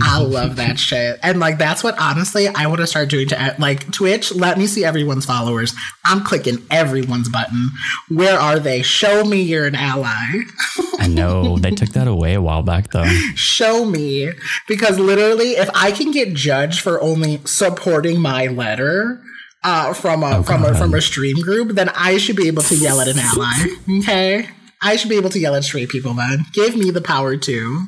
[0.00, 3.56] I love that shit, and like that's what honestly I want to start doing to
[3.58, 4.34] like Twitch.
[4.34, 5.74] Let me see everyone's followers.
[6.04, 7.70] I'm clicking everyone's button.
[8.08, 8.82] Where are they?
[8.82, 10.42] Show me you're an ally.
[10.98, 13.04] I know they took that away a while back though.
[13.34, 14.32] Show me
[14.68, 19.22] because literally, if I can get judged for only supporting my letter
[19.66, 22.62] uh, from a oh, from a from a stream group, then I should be able
[22.62, 23.66] to yell at an ally.
[24.00, 24.48] Okay,
[24.80, 26.14] I should be able to yell at straight people.
[26.14, 27.86] Then give me the power to.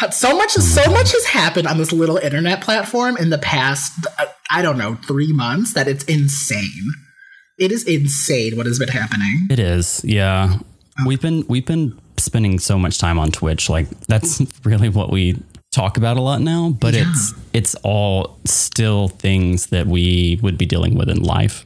[0.00, 4.06] God, so much so much has happened on this little internet platform in the past.
[4.48, 6.92] I don't know three months that it's insane.
[7.58, 9.48] It is insane what has been happening.
[9.50, 10.58] It is, yeah.
[11.04, 13.68] We've been we've been spending so much time on Twitch.
[13.68, 15.42] Like that's really what we
[15.74, 17.04] talk about a lot now, but yeah.
[17.06, 21.64] it's it's all still things that we would be dealing with in life.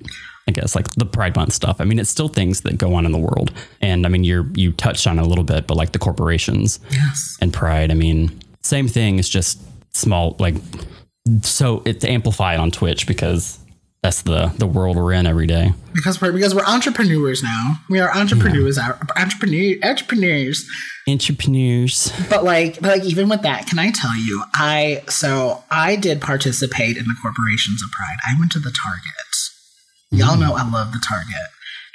[0.49, 1.79] I guess like the Pride Month stuff.
[1.79, 3.53] I mean, it's still things that go on in the world,
[3.83, 7.37] and I mean, you're you touched on a little bit, but like the corporations yes.
[7.43, 7.91] and Pride.
[7.91, 9.19] I mean, same thing.
[9.19, 9.61] It's just
[9.95, 10.55] small, like
[11.43, 13.59] so it's amplified on Twitch because
[14.03, 15.73] that's the the world we're in every day.
[15.93, 17.81] Because we're because we're entrepreneurs now.
[17.91, 18.77] We are entrepreneurs.
[18.77, 18.97] Yeah.
[19.17, 20.69] Entrepreneur entrepreneurs.
[21.09, 22.13] Entrepreneurs.
[22.31, 24.45] But like, but like, even with that, can I tell you?
[24.55, 28.19] I so I did participate in the corporations of Pride.
[28.27, 29.13] I went to the Target.
[30.11, 30.41] Y'all mm.
[30.41, 31.35] know I love the Target.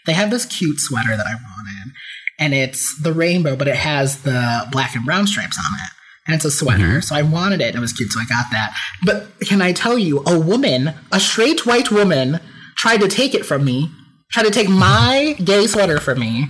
[0.05, 1.93] They have this cute sweater that I wanted,
[2.37, 5.91] and it's the rainbow, but it has the black and brown stripes on it
[6.25, 6.83] and it's a sweater.
[6.83, 6.99] Mm-hmm.
[7.01, 7.75] So I wanted it.
[7.75, 8.75] It was cute, so I got that.
[9.03, 12.39] But can I tell you, a woman, a straight white woman,
[12.77, 13.91] tried to take it from me,
[14.31, 16.47] tried to take my gay sweater from me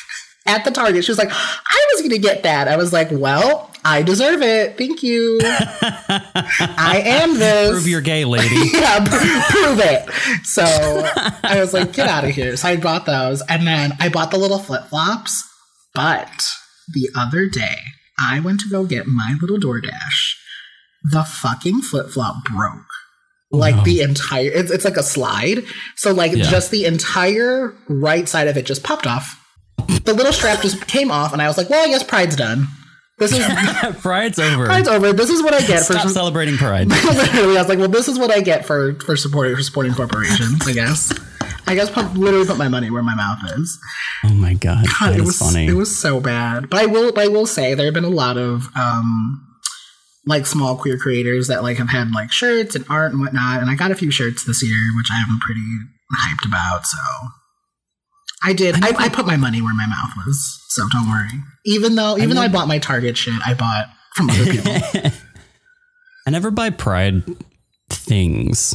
[0.46, 1.04] at the Target.
[1.04, 2.68] She was like, I was going to get that.
[2.68, 4.76] I was like, well, I deserve it.
[4.76, 5.38] Thank you.
[5.42, 7.70] I am this.
[7.70, 8.54] Prove you're gay, lady.
[8.72, 10.10] yeah, pr- prove it.
[10.44, 12.56] So I was like, get out of here.
[12.56, 13.42] So I bought those.
[13.48, 15.48] And then I bought the little flip flops.
[15.94, 16.42] But
[16.92, 17.76] the other day,
[18.18, 20.34] I went to go get my little DoorDash.
[21.04, 22.86] The fucking flip flop broke.
[23.52, 23.84] Like no.
[23.84, 25.62] the entire, it's, it's like a slide.
[25.96, 26.44] So, like, yeah.
[26.44, 29.42] just the entire right side of it just popped off.
[30.04, 32.66] The little strap just came off, and I was like, well, I guess Pride's done.
[33.18, 33.46] This is
[34.02, 34.66] Pride's over.
[34.66, 35.12] Pride's over.
[35.12, 36.88] This is what I get Stop for celebrating Pride.
[36.88, 39.94] literally, I was like, well, this is what I get for for supporting for supporting
[39.94, 40.66] corporations.
[40.66, 41.12] I guess.
[41.66, 43.78] I guess put, literally put my money where my mouth is.
[44.24, 45.66] Oh my god, god it was funny.
[45.66, 46.70] It was so bad.
[46.70, 49.42] But I will I will say there have been a lot of um
[50.26, 53.70] like small queer creators that like have had like shirts and art and whatnot, and
[53.70, 55.60] I got a few shirts this year, which I am pretty
[56.24, 56.86] hyped about.
[56.86, 56.98] So
[58.42, 58.76] I did.
[58.76, 60.60] I, I, I put my money where my mouth was.
[60.68, 61.42] So don't worry.
[61.64, 64.72] Even though even I though I bought my Target shit, I bought from other people.
[66.26, 67.22] I never buy Pride
[67.88, 68.74] things.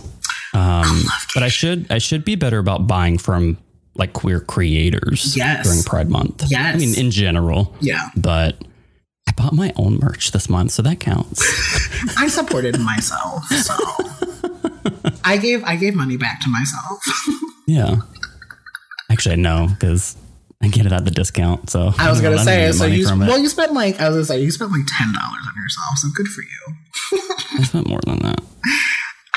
[0.54, 3.58] Um, but I should I should be better about buying from
[3.96, 5.64] like queer creators Yes.
[5.66, 6.46] during Pride Month.
[6.48, 6.76] Yes.
[6.76, 7.74] I mean in general.
[7.80, 8.10] Yeah.
[8.16, 8.58] But
[9.28, 11.42] I bought my own merch this month, so that counts.
[12.18, 13.76] I supported myself, so
[15.24, 17.00] I gave I gave money back to myself.
[17.68, 17.98] yeah.
[19.10, 20.18] Actually, no, because
[20.64, 21.70] I get it at the discount.
[21.70, 24.26] So I was gonna don't say, so you well, you spent like I was gonna
[24.26, 27.20] say you spent like ten dollars on yourself, so good for you.
[27.60, 28.42] I spent more than that.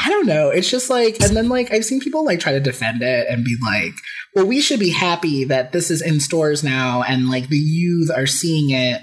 [0.04, 0.50] I don't know.
[0.50, 3.44] It's just like, and then like I've seen people like try to defend it and
[3.44, 3.92] be like,
[4.34, 8.10] well, we should be happy that this is in stores now and like the youth
[8.14, 9.00] are seeing it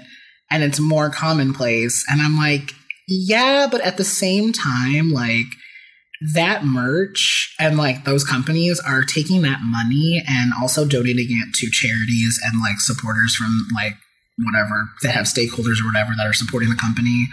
[0.50, 2.04] and it's more commonplace.
[2.08, 2.72] And I'm like,
[3.08, 5.46] yeah, but at the same time, like
[6.34, 11.70] that merch and like those companies are taking that money and also donating it to
[11.70, 13.94] charities and like supporters from like
[14.38, 17.26] whatever that have stakeholders or whatever that are supporting the company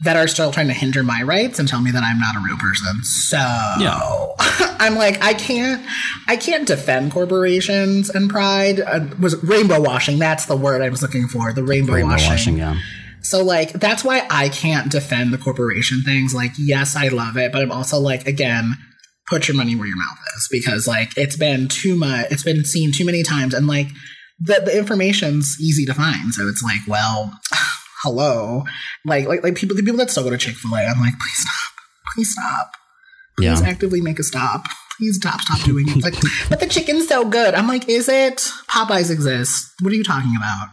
[0.00, 2.40] that are still trying to hinder my rights and tell me that I'm not a
[2.44, 3.02] real person.
[3.04, 4.26] So Yeah.
[4.80, 5.86] I'm like, I can't,
[6.28, 8.80] I can't defend corporations and pride.
[8.80, 10.18] Uh, was rainbow washing?
[10.18, 11.52] That's the word I was looking for.
[11.52, 12.30] The rainbow, Rainbow washing.
[12.30, 12.76] washing, yeah.
[13.22, 16.34] So like that's why I can't defend the corporation things.
[16.34, 18.74] Like, yes, I love it, but I'm also like, again,
[19.26, 22.26] put your money where your mouth is because like it's been too much.
[22.30, 23.86] It's been seen too many times, and like
[24.40, 26.34] the the information's easy to find.
[26.34, 27.32] So it's like, well,
[28.04, 28.62] hello,
[29.04, 30.82] like like like people the people that still go to Chick Fil A.
[30.84, 31.72] I'm like, please stop,
[32.14, 32.70] please stop,
[33.36, 33.66] please Yeah.
[33.68, 34.66] actively make a stop.
[34.98, 36.02] Please stop, stop doing it.
[36.04, 36.14] Like,
[36.48, 37.54] but the chicken's so good.
[37.54, 38.36] I'm like, is it?
[38.70, 39.72] Popeyes exists.
[39.80, 40.68] What are you talking about?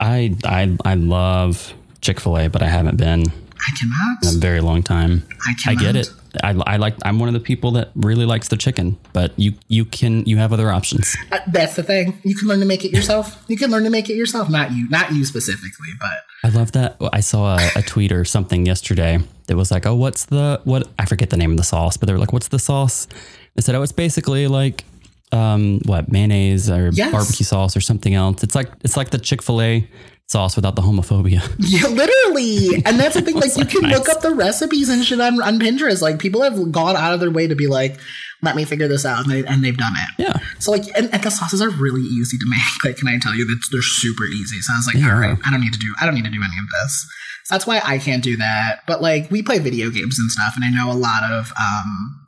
[0.00, 4.22] I I I love Chick Fil A, but I haven't been I cannot.
[4.24, 5.22] in a very long time.
[5.46, 6.10] I I get it.
[6.42, 6.94] I, I like.
[7.04, 10.36] I'm one of the people that really likes the chicken, but you you can you
[10.38, 11.14] have other options.
[11.46, 12.18] That's the thing.
[12.22, 13.42] You can learn to make it yourself.
[13.48, 14.48] You can learn to make it yourself.
[14.48, 16.10] Not you, not you specifically, but
[16.44, 16.96] I love that.
[17.12, 20.88] I saw a, a tweet or something yesterday that was like, "Oh, what's the what?"
[20.98, 23.06] I forget the name of the sauce, but they were like, "What's the sauce?"
[23.54, 24.84] They said, "Oh, it's basically like
[25.32, 27.10] um what mayonnaise or Yes.
[27.10, 28.42] barbecue sauce or something else.
[28.42, 29.88] It's like it's like the Chick Fil A
[30.26, 32.82] sauce without the homophobia." yeah, literally.
[32.84, 33.36] And that's the thing.
[33.36, 36.02] Like, you can look up the recipes and shit on, on Pinterest.
[36.02, 37.98] Like, people have gone out of their way to be like,
[38.42, 40.22] "Let me figure this out," and, they, and they've done it.
[40.22, 42.84] yeah, So like, and, and the sauces are really easy to make.
[42.84, 44.60] Like, can I tell you that they're super easy?
[44.60, 46.24] So I was like, They all right, I don't need to do, I don't need
[46.24, 47.06] to do any of this.
[47.44, 48.80] So that's why I can't do that.
[48.86, 52.18] But like, we play video games and stuff, and I know a lot of um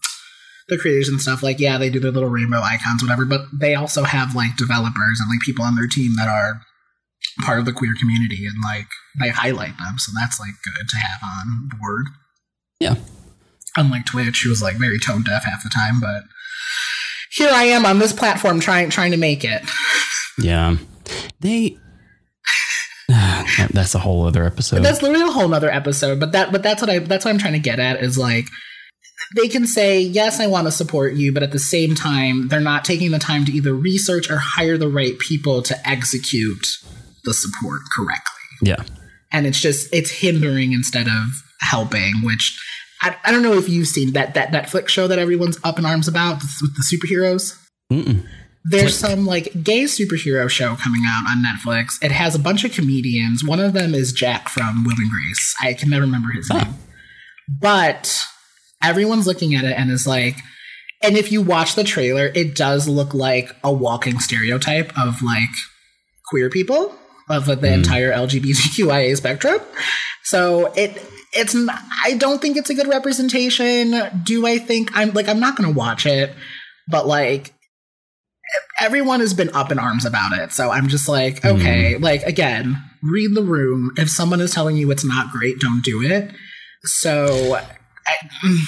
[0.68, 1.42] the creators and stuff.
[1.42, 3.24] Like, yeah, they do their little rainbow icons, whatever.
[3.24, 6.62] But they also have like developers and like people on their team that are
[7.40, 8.86] part of the queer community, and like
[9.20, 9.98] they highlight them.
[9.98, 12.06] So that's like good to have on board.
[12.80, 12.96] yeah.
[13.76, 16.22] Unlike Twitch, who was like very tone deaf half the time, but
[17.32, 19.62] here I am on this platform trying trying to make it.
[20.36, 20.78] Yeah.
[21.38, 21.78] They
[23.70, 24.82] that's a whole other episode.
[24.82, 26.18] That's literally a whole nother episode.
[26.18, 28.46] But that but that's what I that's what I'm trying to get at is like
[29.36, 32.60] they can say, yes, I want to support you, but at the same time, they're
[32.60, 36.66] not taking the time to either research or hire the right people to execute
[37.24, 38.42] the support correctly.
[38.62, 38.82] yeah.
[39.32, 41.24] And it's just it's hindering instead of
[41.60, 42.56] helping, which
[43.02, 45.84] I, I don't know if you've seen that that Netflix show that everyone's up in
[45.84, 47.58] arms about with the superheroes.
[47.92, 48.24] Mm-mm.
[48.66, 52.02] There's some like gay superhero show coming out on Netflix.
[52.02, 53.44] It has a bunch of comedians.
[53.44, 55.54] One of them is Jack from Will and Grace.
[55.60, 56.58] I can never remember his Oh.
[56.58, 56.74] name.
[57.60, 58.22] But
[58.82, 60.36] everyone's looking at it and is like,
[61.02, 65.50] and if you watch the trailer, it does look like a walking stereotype of like
[66.28, 66.94] queer people
[67.28, 67.64] of the hmm.
[67.64, 69.60] entire LGBTQIA spectrum.
[70.24, 71.02] So it
[71.32, 71.56] it's
[72.04, 74.22] I don't think it's a good representation.
[74.22, 76.34] Do I think I'm like I'm not going to watch it,
[76.88, 77.54] but like
[78.78, 80.52] everyone has been up in arms about it.
[80.52, 81.48] So I'm just like, hmm.
[81.48, 83.92] okay, like again, read the room.
[83.96, 86.32] If someone is telling you it's not great, don't do it.
[86.84, 87.58] So
[88.06, 88.64] I,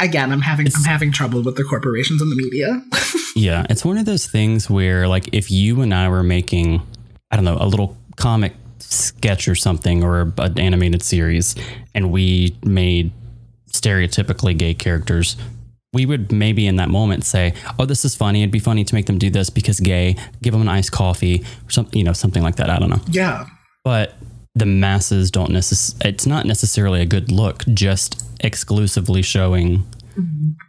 [0.00, 2.82] again, I'm having I'm having trouble with the corporations and the media.
[3.36, 6.86] Yeah, it's one of those things where, like, if you and I were making,
[7.34, 11.56] I don't know, a little comic sketch or something, or an animated series,
[11.92, 13.10] and we made
[13.72, 15.36] stereotypically gay characters,
[15.92, 18.42] we would maybe in that moment say, "Oh, this is funny.
[18.42, 20.14] It'd be funny to make them do this because gay.
[20.42, 22.70] Give them an iced coffee or something, you know, something like that.
[22.70, 23.46] I don't know." yeah.
[23.82, 24.14] But
[24.54, 27.64] the masses don't necess- It's not necessarily a good look.
[27.74, 29.84] Just exclusively showing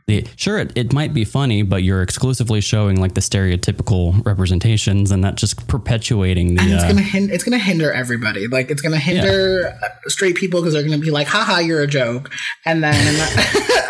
[0.07, 5.11] the sure it, it might be funny but you're exclusively showing like the stereotypical representations
[5.11, 8.47] and that just perpetuating the And it's uh, gonna hin- it's gonna hinder everybody.
[8.47, 11.87] Like it's gonna hinder uh straight people because they're gonna be like, "Haha, you're a
[11.87, 12.31] joke,"
[12.65, 12.95] and then,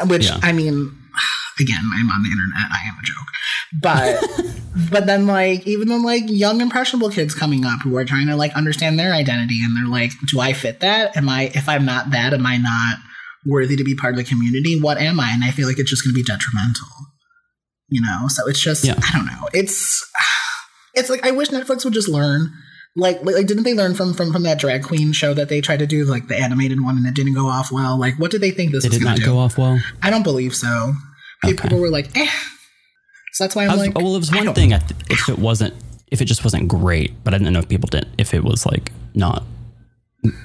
[0.07, 0.39] which Yeah.
[0.41, 0.73] I mean,
[1.59, 2.71] again, I'm on the internet.
[2.71, 3.27] I am a joke,
[3.81, 8.27] but but then like even then like young impressionable kids coming up who are trying
[8.27, 11.15] to like understand their identity and they're like, "Do I fit that?
[11.17, 11.51] Am I?
[11.53, 12.99] If I'm not that, am I not?"
[13.45, 15.29] Worthy to be part of the community, what am I?
[15.31, 16.87] And I feel like it's just going to be detrimental.
[17.89, 18.95] You know, so it's just Yeah.
[18.97, 19.47] I don't know.
[19.53, 20.03] It's
[20.95, 22.51] it's like I wish Netflix would just learn.
[22.97, 25.59] Like, like, like, didn't they learn from from from that drag queen show that they
[25.61, 27.99] tried to do, like the animated one, and it didn't go off well?
[27.99, 29.27] Like, what did they think this Did was it going to do?
[29.27, 29.79] go off well?
[30.01, 30.93] I don't believe so.
[31.43, 31.61] People, Okay.
[31.63, 32.29] people were like, eh.
[33.33, 34.71] So that's why I'm I was, like, well, it was one thing.
[34.73, 35.73] I th- if it wasn't,
[36.09, 38.13] if it just wasn't great, but I didn't know if people didn't.
[38.17, 39.43] If it was like not,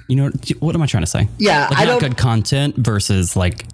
[0.09, 1.29] you know, what am I trying to say?
[1.39, 3.65] Yeah, like I not good content versus like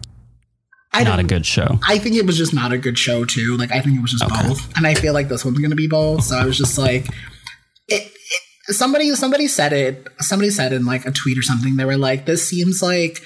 [0.93, 1.79] I not a good show.
[1.87, 3.57] I think it was just not a good show too.
[3.57, 4.49] Like I think it was just Okay.
[4.49, 6.25] both, and I feel like this one's gonna be both.
[6.25, 7.07] So I was just like,
[7.89, 8.11] it,
[8.69, 10.09] it, somebody somebody said it.
[10.21, 11.77] Somebody said in like a tweet or something.
[11.77, 13.21] They were like, "This seems like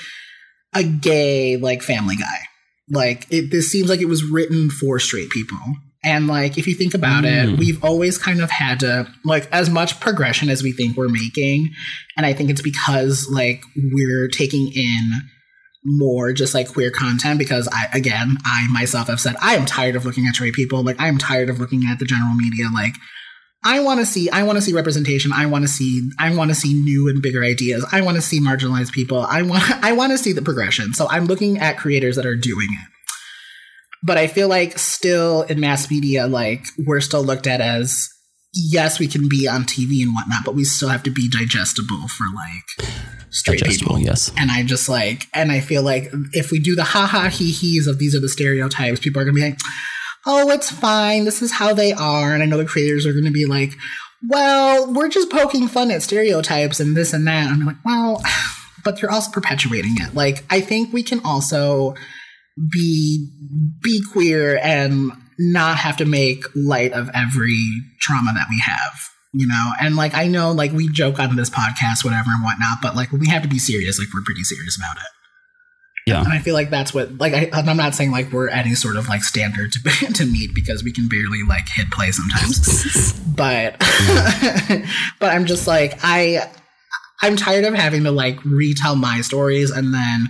[0.74, 2.38] a gay like Family Guy.
[2.90, 3.50] Like it.
[3.50, 5.58] This seems like it was written for straight people."
[6.02, 7.58] And like, if you think about it, Mm.
[7.58, 11.70] we've always kind of had to like as much progression as we think we're making,
[12.16, 15.10] and I think it's because like we're taking in
[15.84, 19.96] more just like queer content because I again I myself have said I am tired
[19.96, 20.82] of looking at straight people.
[20.82, 22.66] Like I am tired of looking at the general media.
[22.72, 22.94] Like
[23.64, 25.32] I want to see I want to see representation.
[25.34, 27.86] I want to see I want to see new and bigger ideas.
[27.92, 29.20] I want to see marginalized people.
[29.20, 30.92] I want I want to see the progression.
[30.94, 32.89] So I'm looking at creators that are doing it
[34.02, 38.08] but I feel like still in mass media like we're still looked at as
[38.52, 42.08] yes we can be on TV and whatnot but we still have to be digestible
[42.08, 42.90] for like
[43.30, 44.30] straight Digestible, people yes.
[44.36, 47.50] and I just like, and I feel like if we do the ha ha he
[47.50, 49.58] he's of these are the stereotypes, people are gonna be like,
[50.26, 51.24] oh, it's fine.
[51.24, 52.34] This is how they are.
[52.34, 53.72] And I know the creators are gonna be like,
[54.28, 57.50] well, we're just poking fun at stereotypes and this and that.
[57.50, 58.22] And I'm like, well,
[58.84, 60.14] but you're also perpetuating it.
[60.14, 61.94] Like, I think we can also
[62.70, 63.28] be
[63.82, 67.64] be queer and not have to make light of every
[68.00, 69.72] trauma that we have you know?
[69.80, 73.12] And like i know like we joke on this podcast whatever and whatnot but like
[73.12, 75.10] we have to be serious like we're pretty serious about it.
[76.06, 76.24] Yeah.
[76.24, 78.96] and i feel like that's what like I, i'm not saying like we're any sort
[78.96, 83.16] of like standard to, to meet because we can barely like hit play sometimes.
[83.30, 83.78] But
[85.18, 86.46] but i'm just like i
[87.22, 90.28] i'm tired of having to like retell my stories and then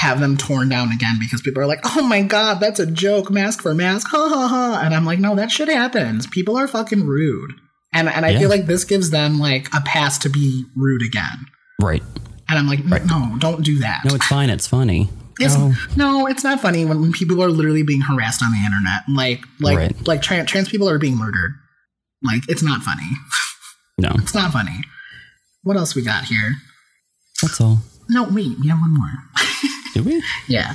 [0.00, 3.30] have them torn down again because people are like, oh my god, that's a joke,
[3.30, 4.80] masc for masc, ha ha ha.
[4.84, 6.26] And I'm like, no, that shit happens.
[6.26, 7.52] People are fucking rude.
[7.92, 8.40] And and I Yeah.
[8.40, 11.46] feel like this gives them like a pass to be rude again.
[11.80, 12.02] Right.
[12.48, 14.02] And I'm like, no, don't do that.
[14.04, 14.50] No, it's fine.
[14.50, 15.08] It's funny.
[15.40, 15.72] It's, no.
[15.96, 19.02] no, it's not funny when, when people are literally being harassed on the internet.
[19.08, 20.06] Like like Right.
[20.06, 21.52] like trans trans people are being murdered.
[22.22, 23.10] Like it's not funny.
[23.98, 24.10] No.
[24.22, 24.80] It's not funny.
[25.62, 26.54] What else we got here?
[27.42, 27.78] That's all.
[28.08, 29.12] No, wait, we have one more.
[29.94, 30.22] Do we?
[30.48, 30.74] Yeah.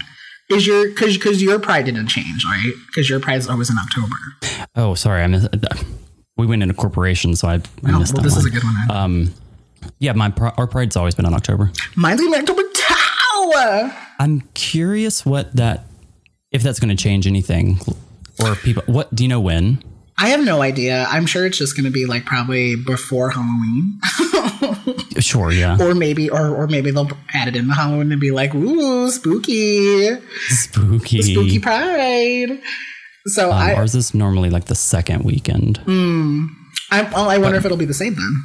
[0.49, 2.72] Is your because because your pride didn't change, right?
[2.88, 4.15] Because your pride pride's always in October.
[4.76, 5.22] Oh, sorry.
[5.22, 5.47] I missed.
[6.38, 8.39] We went into corporation, so I, I Oh, missed well, that this one.
[8.39, 8.76] is a good one.
[8.88, 8.97] Then.
[8.97, 9.34] um,
[9.99, 11.72] yeah, my our pride's always been in October.
[11.95, 13.91] Mine's in October too.
[14.20, 15.86] I'm curious what that
[16.51, 17.80] if that's going to change anything
[18.43, 18.84] or people.
[18.88, 19.84] What do you know when?
[20.22, 21.05] I have no idea.
[21.09, 23.99] I'm sure it's just going to be like probably before Halloween,
[25.20, 25.51] Sure.
[25.51, 25.78] Yeah.
[25.80, 29.09] or maybe or or maybe they'll add it in the Halloween and be like, "Ooh,
[29.11, 30.09] spooky,
[30.49, 31.22] Spooky.
[31.22, 32.59] spooky pride."
[33.28, 35.80] So Um, I, ours is normally like the second weekend.
[36.91, 38.43] I, well, I wonder if it'll be the same then.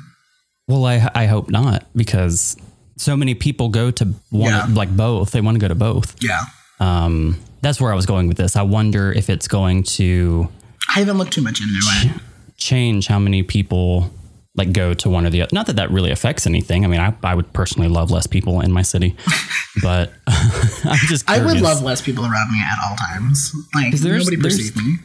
[0.69, 2.57] Well, I I hope not because
[2.97, 4.67] so many people go to one Yeah.
[4.71, 5.31] like both.
[5.33, 6.15] They want to go to both.
[6.23, 6.41] Yeah,
[6.81, 8.57] Um, that's where I was going with this.
[8.57, 10.49] I wonder if it's going to
[10.89, 12.21] I haven't looked too much into it.
[12.57, 14.11] change how many people
[14.57, 15.51] like go to one or the other.
[15.53, 16.85] Not that that really affects anything.
[16.85, 19.17] I mean, I, I would personally love less people in my city,
[19.83, 23.53] but I'm just I would love less people around me at all times.
[23.75, 24.97] Like there's- nobody there's- me.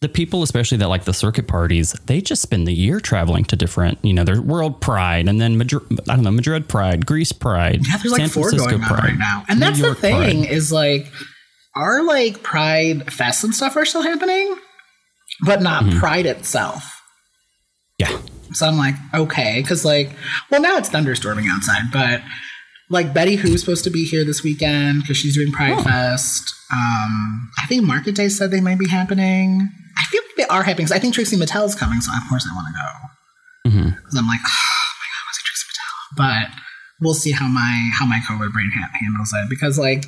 [0.00, 3.56] the people, especially that like the circuit parties, they just spend the year traveling to
[3.56, 7.32] different, you know, there's World Pride and then Madrid, I don't know, Madrid Pride, Greece
[7.32, 9.44] Pride, Yeah, there's like San four Francisco going on Pride, right now.
[9.48, 10.52] And New that's York the thing Pride.
[10.52, 11.10] is like
[11.74, 14.54] our like pride fests and stuff are still happening,
[15.44, 15.98] but not Mm-hmm.
[15.98, 17.00] pride itself.
[17.98, 18.18] Yeah.
[18.52, 20.10] So I'm like, okay, because like,
[20.50, 22.22] well, now it's thunderstorming outside, but
[22.90, 25.82] like Betty Who's supposed to be here this weekend because she's doing Pride Oh.
[25.82, 26.52] Fest.
[26.72, 29.68] Um, I think Market Day said they might be happening.
[29.96, 30.88] I feel like they are happening.
[30.92, 33.70] I think Trixie Mattel's coming, so of course I want to go.
[33.70, 33.90] Mm-hmm.
[33.96, 36.16] Because I'm like, oh my god, was it Trixie Mattel?
[36.16, 36.60] But
[37.00, 39.48] we'll see how my how my COVID brain ha- handles it.
[39.48, 40.04] Because like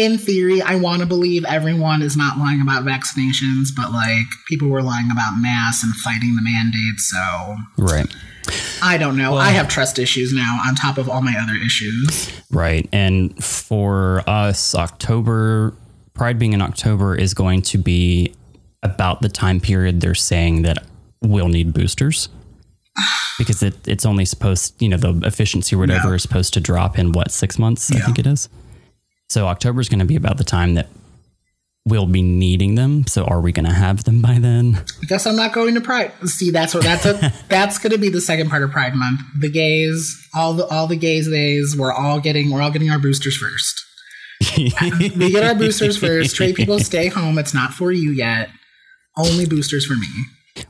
[0.00, 4.68] in theory, I want to believe everyone is not lying about vaccinations, but like people
[4.68, 7.10] were lying about masks and fighting the mandates.
[7.10, 8.06] So Right.
[8.82, 9.36] I don't know.
[9.36, 12.32] I have trust issues now on top of all my other issues.
[12.50, 12.88] Right.
[12.92, 15.74] And for us, October,
[16.14, 18.34] Pride being in October is going to be
[18.82, 20.78] about the time period they're saying that
[21.22, 22.28] we'll need boosters.
[23.38, 26.14] Because it, it's only supposed, you know, the efficiency or whatever Yeah.
[26.16, 27.90] is supposed to drop in what, six months?
[27.90, 28.50] I think it is.
[29.30, 30.88] So October is going to be about the time that
[31.86, 33.06] we'll be needing them.
[33.06, 34.82] So are we going to have them by then?
[35.00, 36.12] I guess I'm not going to Pride.
[36.24, 39.20] See, that's what that's a, that's going to be the second part of Pride Month.
[39.38, 42.98] The gays, all the all the gays days, we're all getting we're all getting our
[42.98, 43.84] boosters first.
[44.56, 46.30] we get our boosters first.
[46.30, 47.38] Straight people stay home.
[47.38, 48.50] It's not for you yet.
[49.16, 50.08] Only boosters for me.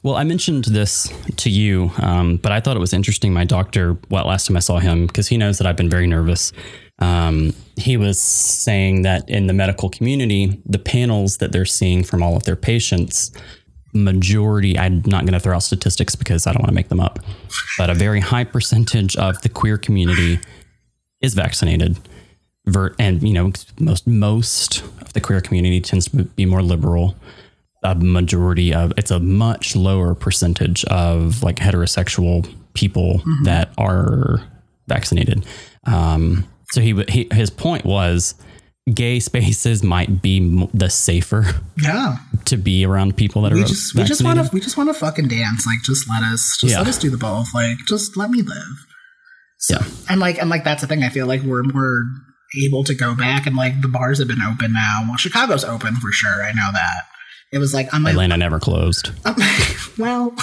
[0.03, 3.33] Well, I mentioned this to you, um, but I thought it was interesting.
[3.33, 6.07] My doctor, well, last time I saw him, because he knows that I've been very
[6.07, 6.53] nervous,
[7.01, 12.23] um, he was saying that in the medical community, the panels that they're seeing from
[12.23, 13.33] all of their patients,
[13.93, 17.01] majority, I'm not going to throw out statistics because I don't want to make them
[17.01, 17.19] up,
[17.79, 20.39] but a very high percentage of the queer community
[21.21, 21.99] is vaccinated.
[22.99, 27.17] And, you know, most, most of the queer community tends to be more liberal
[27.83, 33.45] a majority of it's a much lower percentage of like heterosexual people mm-hmm.
[33.45, 34.43] that are
[34.87, 35.47] vaccinated.
[35.85, 38.35] Um, so he, he his point was
[38.95, 41.45] gay spaces might be the safer
[41.83, 42.17] yeah.
[42.45, 44.89] to be around people that we are just we just want to we just want
[44.89, 46.79] to fucking dance like just let us just yeah.
[46.79, 48.87] let us do the both like just let me live.
[49.59, 49.87] So, yeah.
[50.09, 52.05] and like and like that's the thing i feel like we're more
[52.65, 55.03] able to go back and like the bars have been open now.
[55.07, 57.03] Well chicago's open for sure i know that.
[57.53, 59.11] It was like I'm Atlanta never closed.
[59.99, 60.35] well,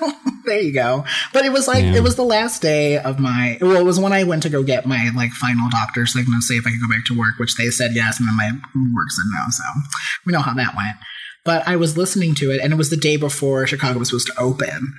[0.50, 1.04] there you go.
[1.32, 1.94] But it was like yeah.
[1.94, 3.56] it was the last day of my.
[3.60, 6.40] Well, it was when I went to go get my like final doctor's like, no,
[6.40, 8.50] say if I could go back to work, which they said yes, and then my
[8.94, 9.44] work said no.
[9.50, 9.64] So
[10.26, 10.96] we know how that went.
[11.44, 14.26] But I was listening to it, and it was the day before Chicago was supposed
[14.26, 14.92] to open,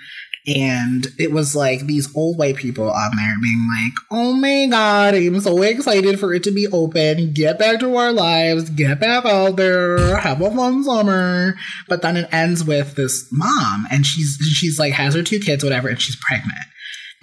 [0.47, 5.13] and it was like these old white people on there being like, oh my God,
[5.13, 7.33] I'm so excited for it to be open.
[7.33, 8.71] Get back to our lives.
[8.71, 10.17] Get back out there.
[10.17, 11.53] Have a fun summer.
[11.87, 15.63] But then it ends with this mom and she's, she's like, has her two kids,
[15.63, 16.65] whatever, and she's pregnant.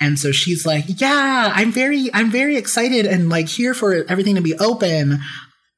[0.00, 4.36] And so she's like, yeah, I'm very, I'm very excited and like here for everything
[4.36, 5.18] to be open.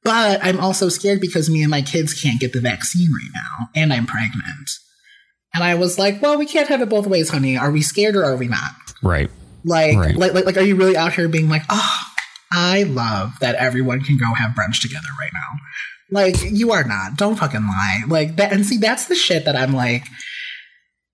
[0.03, 3.69] But I'm also scared because me and my kids can't get the vaccine right now
[3.75, 4.69] and I'm pregnant.
[5.53, 7.57] And I was like, well, we can't have it both ways, honey.
[7.57, 8.71] Are we scared or are we not?
[9.03, 9.29] Right.
[9.63, 10.15] Like, right.
[10.15, 12.03] like, like, like, are you really out here being like, oh,
[12.51, 15.59] I love that everyone can go have brunch together right now?
[16.09, 17.17] Like, you are not.
[17.17, 18.01] Don't fucking lie.
[18.07, 18.51] Like that.
[18.51, 20.03] And see, that's the shit that I'm like,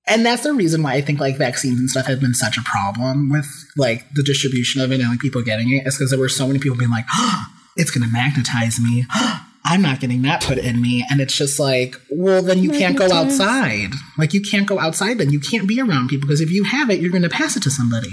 [0.07, 2.61] and that's the reason why I think like vaccines and stuff have been such a
[2.61, 6.19] problem with like the distribution of it and like people getting it is because there
[6.19, 9.05] were so many people being like, oh, it's going to magnetize me.
[9.11, 11.05] Ah, I'm not getting that put in me.
[11.09, 13.91] And it's just like, well, then you can't go outside.
[14.17, 15.31] Like, you can't go outside then.
[15.31, 17.63] You can't be around people because if you have it, you're going to pass it
[17.63, 18.09] to somebody.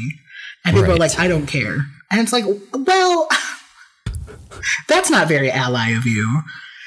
[0.65, 0.97] And people right.
[0.97, 1.87] are like, I don't care.
[2.11, 3.29] And it's like, well,
[4.89, 6.43] that's not very ally of you.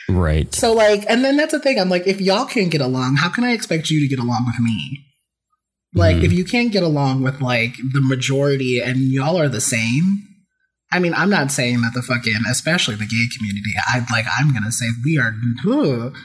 [0.10, 0.54] Right.
[0.54, 1.80] So, like, and then that's the thing.
[1.80, 4.46] I'm like, if y'all can't get along, how can I expect you to get along
[4.48, 5.06] with me?
[5.94, 6.24] Like, mm.
[6.24, 10.28] if you can't get along with, like, the majority and y'all are the same,
[10.92, 13.74] I mean, I'm not saying that the fucking, especially the gay community.
[13.88, 15.34] I like, I'm gonna say we are.
[15.70, 16.16] Ugh,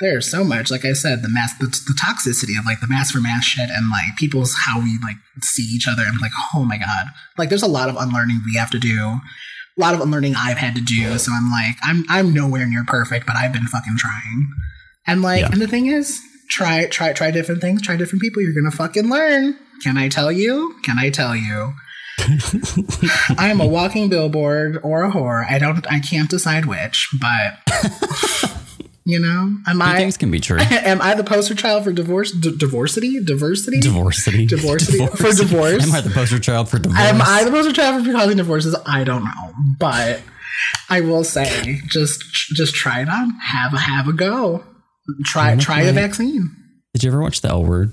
[0.00, 3.10] there's so much, like I said, the mass, the, the, toxicity of like the mass
[3.10, 6.02] for mass shit, and like people's how we like see each other.
[6.02, 9.20] I'm like, oh my god, like there's a lot of unlearning we have to do,
[9.76, 11.18] a lot of unlearning I've had to do.
[11.18, 14.52] So I'm like, I'm I'm nowhere near perfect, but I've been fucking trying.
[15.06, 15.50] And like, yeah.
[15.52, 18.42] and the thing is, try try try different things, try different people.
[18.42, 19.56] You're gonna fucking learn.
[19.82, 20.76] Can I tell you?
[20.84, 21.72] Can I tell you?
[23.38, 25.48] I am a walking billboard or a whore.
[25.48, 25.86] I don't.
[25.90, 28.52] I can't decide which, but
[29.04, 29.96] you know, am I?
[29.96, 30.58] Things can be true.
[30.70, 32.32] Am I the poster child for divorce?
[32.32, 33.20] D- diversity?
[33.24, 33.80] Diversity?
[33.80, 34.46] Diversity?
[34.46, 35.82] Diversity for divorce?
[35.82, 37.00] Am I the poster child for divorce?
[37.00, 38.76] Am I the poster child for causing divorces?
[38.84, 40.20] I don't know, but
[40.90, 43.30] I will say, just just try it on.
[43.40, 44.64] Have a have a go.
[45.24, 46.54] Try try a vaccine.
[46.92, 47.92] Did you ever watch the L Word?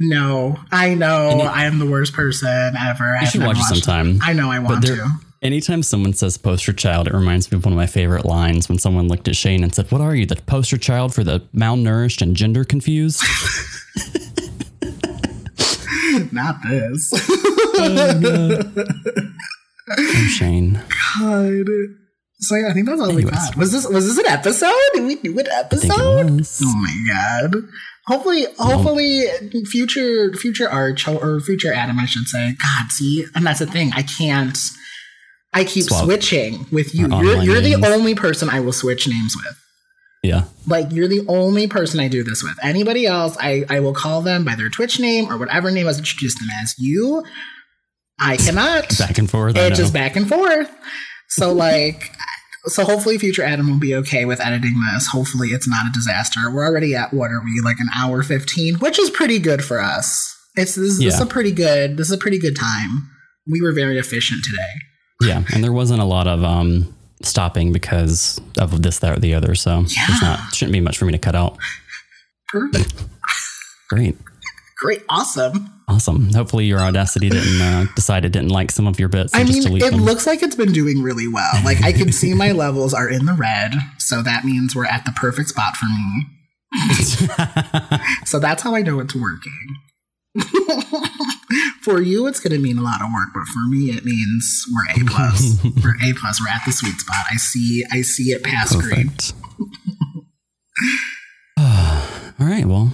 [0.00, 3.18] No, I know I am the worst person ever.
[3.20, 4.18] You should watch it sometime.
[4.22, 5.08] I know I want there, to.
[5.42, 8.78] Anytime someone says poster child, it reminds me of one of my favorite lines when
[8.78, 12.22] someone looked at Shane and said, What are you, the poster child for the malnourished
[12.22, 13.22] and gender confused?
[16.32, 17.10] Not this.
[17.12, 18.62] oh,
[19.98, 20.80] oh, Shane.
[21.18, 21.66] God.
[22.40, 23.24] So yeah, I think that's all Anyways.
[23.26, 23.56] we got.
[23.56, 24.72] Was this was this an episode?
[24.94, 26.46] Did we do an episode?
[26.62, 27.54] Oh my god.
[28.06, 29.26] Hopefully, hopefully,
[29.66, 32.54] future future Arch or future Adam, I should say.
[32.60, 33.92] God, see, and that's the thing.
[33.94, 34.58] I can't.
[35.52, 36.04] I keep Swap.
[36.04, 37.08] switching with you.
[37.08, 39.56] You're, you're the only person I will switch names with.
[40.22, 40.44] Yeah.
[40.66, 42.56] Like you're the only person I do this with.
[42.62, 45.88] Anybody else, I, I will call them by their Twitch name or whatever name I
[45.88, 46.74] was introduced them as.
[46.78, 47.24] You,
[48.20, 48.88] I cannot.
[48.98, 49.56] Back and forth.
[49.56, 50.70] It's just back and forth.
[51.28, 52.12] So like
[52.66, 55.06] so hopefully future Adam will be okay with editing this.
[55.08, 56.50] Hopefully it's not a disaster.
[56.50, 59.80] We're already at what are we like an hour 15, which is pretty good for
[59.80, 60.36] us.
[60.56, 61.08] It's this, yeah.
[61.08, 63.10] this is a pretty good this is a pretty good time.
[63.50, 65.28] We were very efficient today.
[65.28, 69.34] Yeah, and there wasn't a lot of um stopping because of this, that, or the
[69.34, 69.54] other.
[69.54, 71.58] So there's not shouldn't be much for me to cut out.
[72.48, 73.04] Perfect.
[73.88, 74.16] Great.
[74.80, 75.02] Great.
[75.08, 75.70] Awesome.
[75.88, 76.32] Awesome.
[76.32, 79.34] Hopefully your audacity didn't uh, decide it didn't like some of your bits.
[79.34, 80.00] I mean, it them.
[80.00, 81.52] looks like it's been doing really well.
[81.64, 85.04] Like I can see my levels are in the red, so that means we're at
[85.04, 86.26] the perfect spot for me.
[88.30, 89.76] So that's how I know it's working.
[91.82, 94.64] for you, it's going to mean a lot of work, but for me, it means
[94.72, 95.58] we're A plus.
[95.84, 96.40] we're A plus.
[96.40, 97.24] We're at the sweet spot.
[97.28, 97.84] I see.
[97.90, 99.08] I see it past green.
[99.08, 99.32] Perfect.
[102.38, 102.66] All right.
[102.66, 102.92] Well,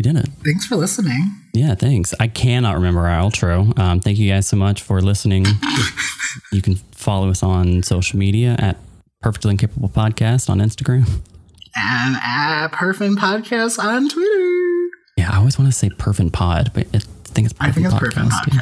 [0.00, 0.28] we did it.
[0.42, 1.30] Thanks for listening.
[1.52, 2.14] Yeah, thanks.
[2.18, 3.78] I cannot remember our outro.
[3.78, 5.44] Um, thank you guys so much for listening.
[6.52, 8.78] you can follow us on social media at
[9.20, 11.06] Perfectly Incapable Podcast on Instagram.
[11.76, 14.88] And at Perfin Podcast on Twitter.
[15.18, 17.72] Yeah, I always want to say Perfin Pod, but it, I think it's Perfin I
[17.72, 18.54] think it's Perfin Podcast.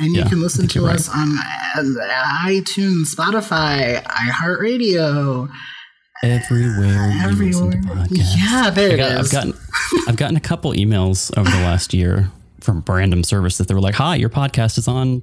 [0.00, 0.04] yeah.
[0.06, 1.36] And you Yeah, can listen to us on
[1.76, 5.50] uh, iTunes, Spotify, iHeartRadio,
[6.32, 8.34] Everywhere you listen to podcasts.
[8.36, 9.54] Yeah, there I it got, I've gotten
[10.08, 12.30] I've gotten a couple emails over the last year
[12.60, 15.22] from random services that they were like, "Hi, your podcast is on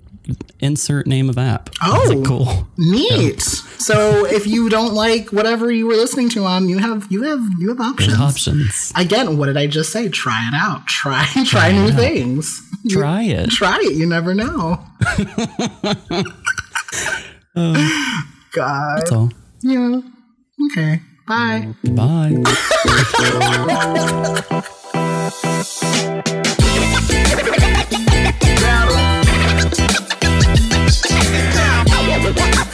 [0.59, 2.05] insert name of app." Oh.
[2.13, 2.67] like, cool.
[2.77, 3.41] Neat.
[3.41, 7.41] So if you don't like whatever you were listening to on, you have you have
[7.59, 8.09] you have options.
[8.09, 8.93] There's options.
[8.95, 10.07] Again, what did I just say?
[10.09, 10.85] Try it out.
[10.87, 12.61] Try try new things.
[12.83, 13.49] You- Try it.
[13.51, 13.95] Try it.
[13.95, 14.83] You never know.
[17.53, 18.23] Oh.
[18.53, 18.97] God.
[18.99, 19.29] That's all.
[19.61, 19.99] Yeah.
[20.65, 21.01] Okay.
[21.27, 21.73] Bye.
[21.83, 22.43] Bye.